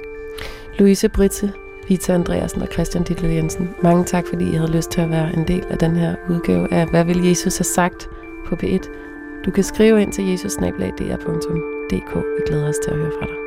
[0.79, 1.51] Louise Britte,
[1.87, 3.69] Vita Andreasen og Christian Ditlev Jensen.
[3.83, 6.73] Mange tak, fordi I havde lyst til at være en del af den her udgave
[6.73, 8.09] af Hvad vil Jesus have sagt
[8.47, 8.89] på P1.
[9.45, 12.15] Du kan skrive ind til jesusnablag.dr.dk.
[12.15, 13.46] Vi glæder os til at høre fra dig.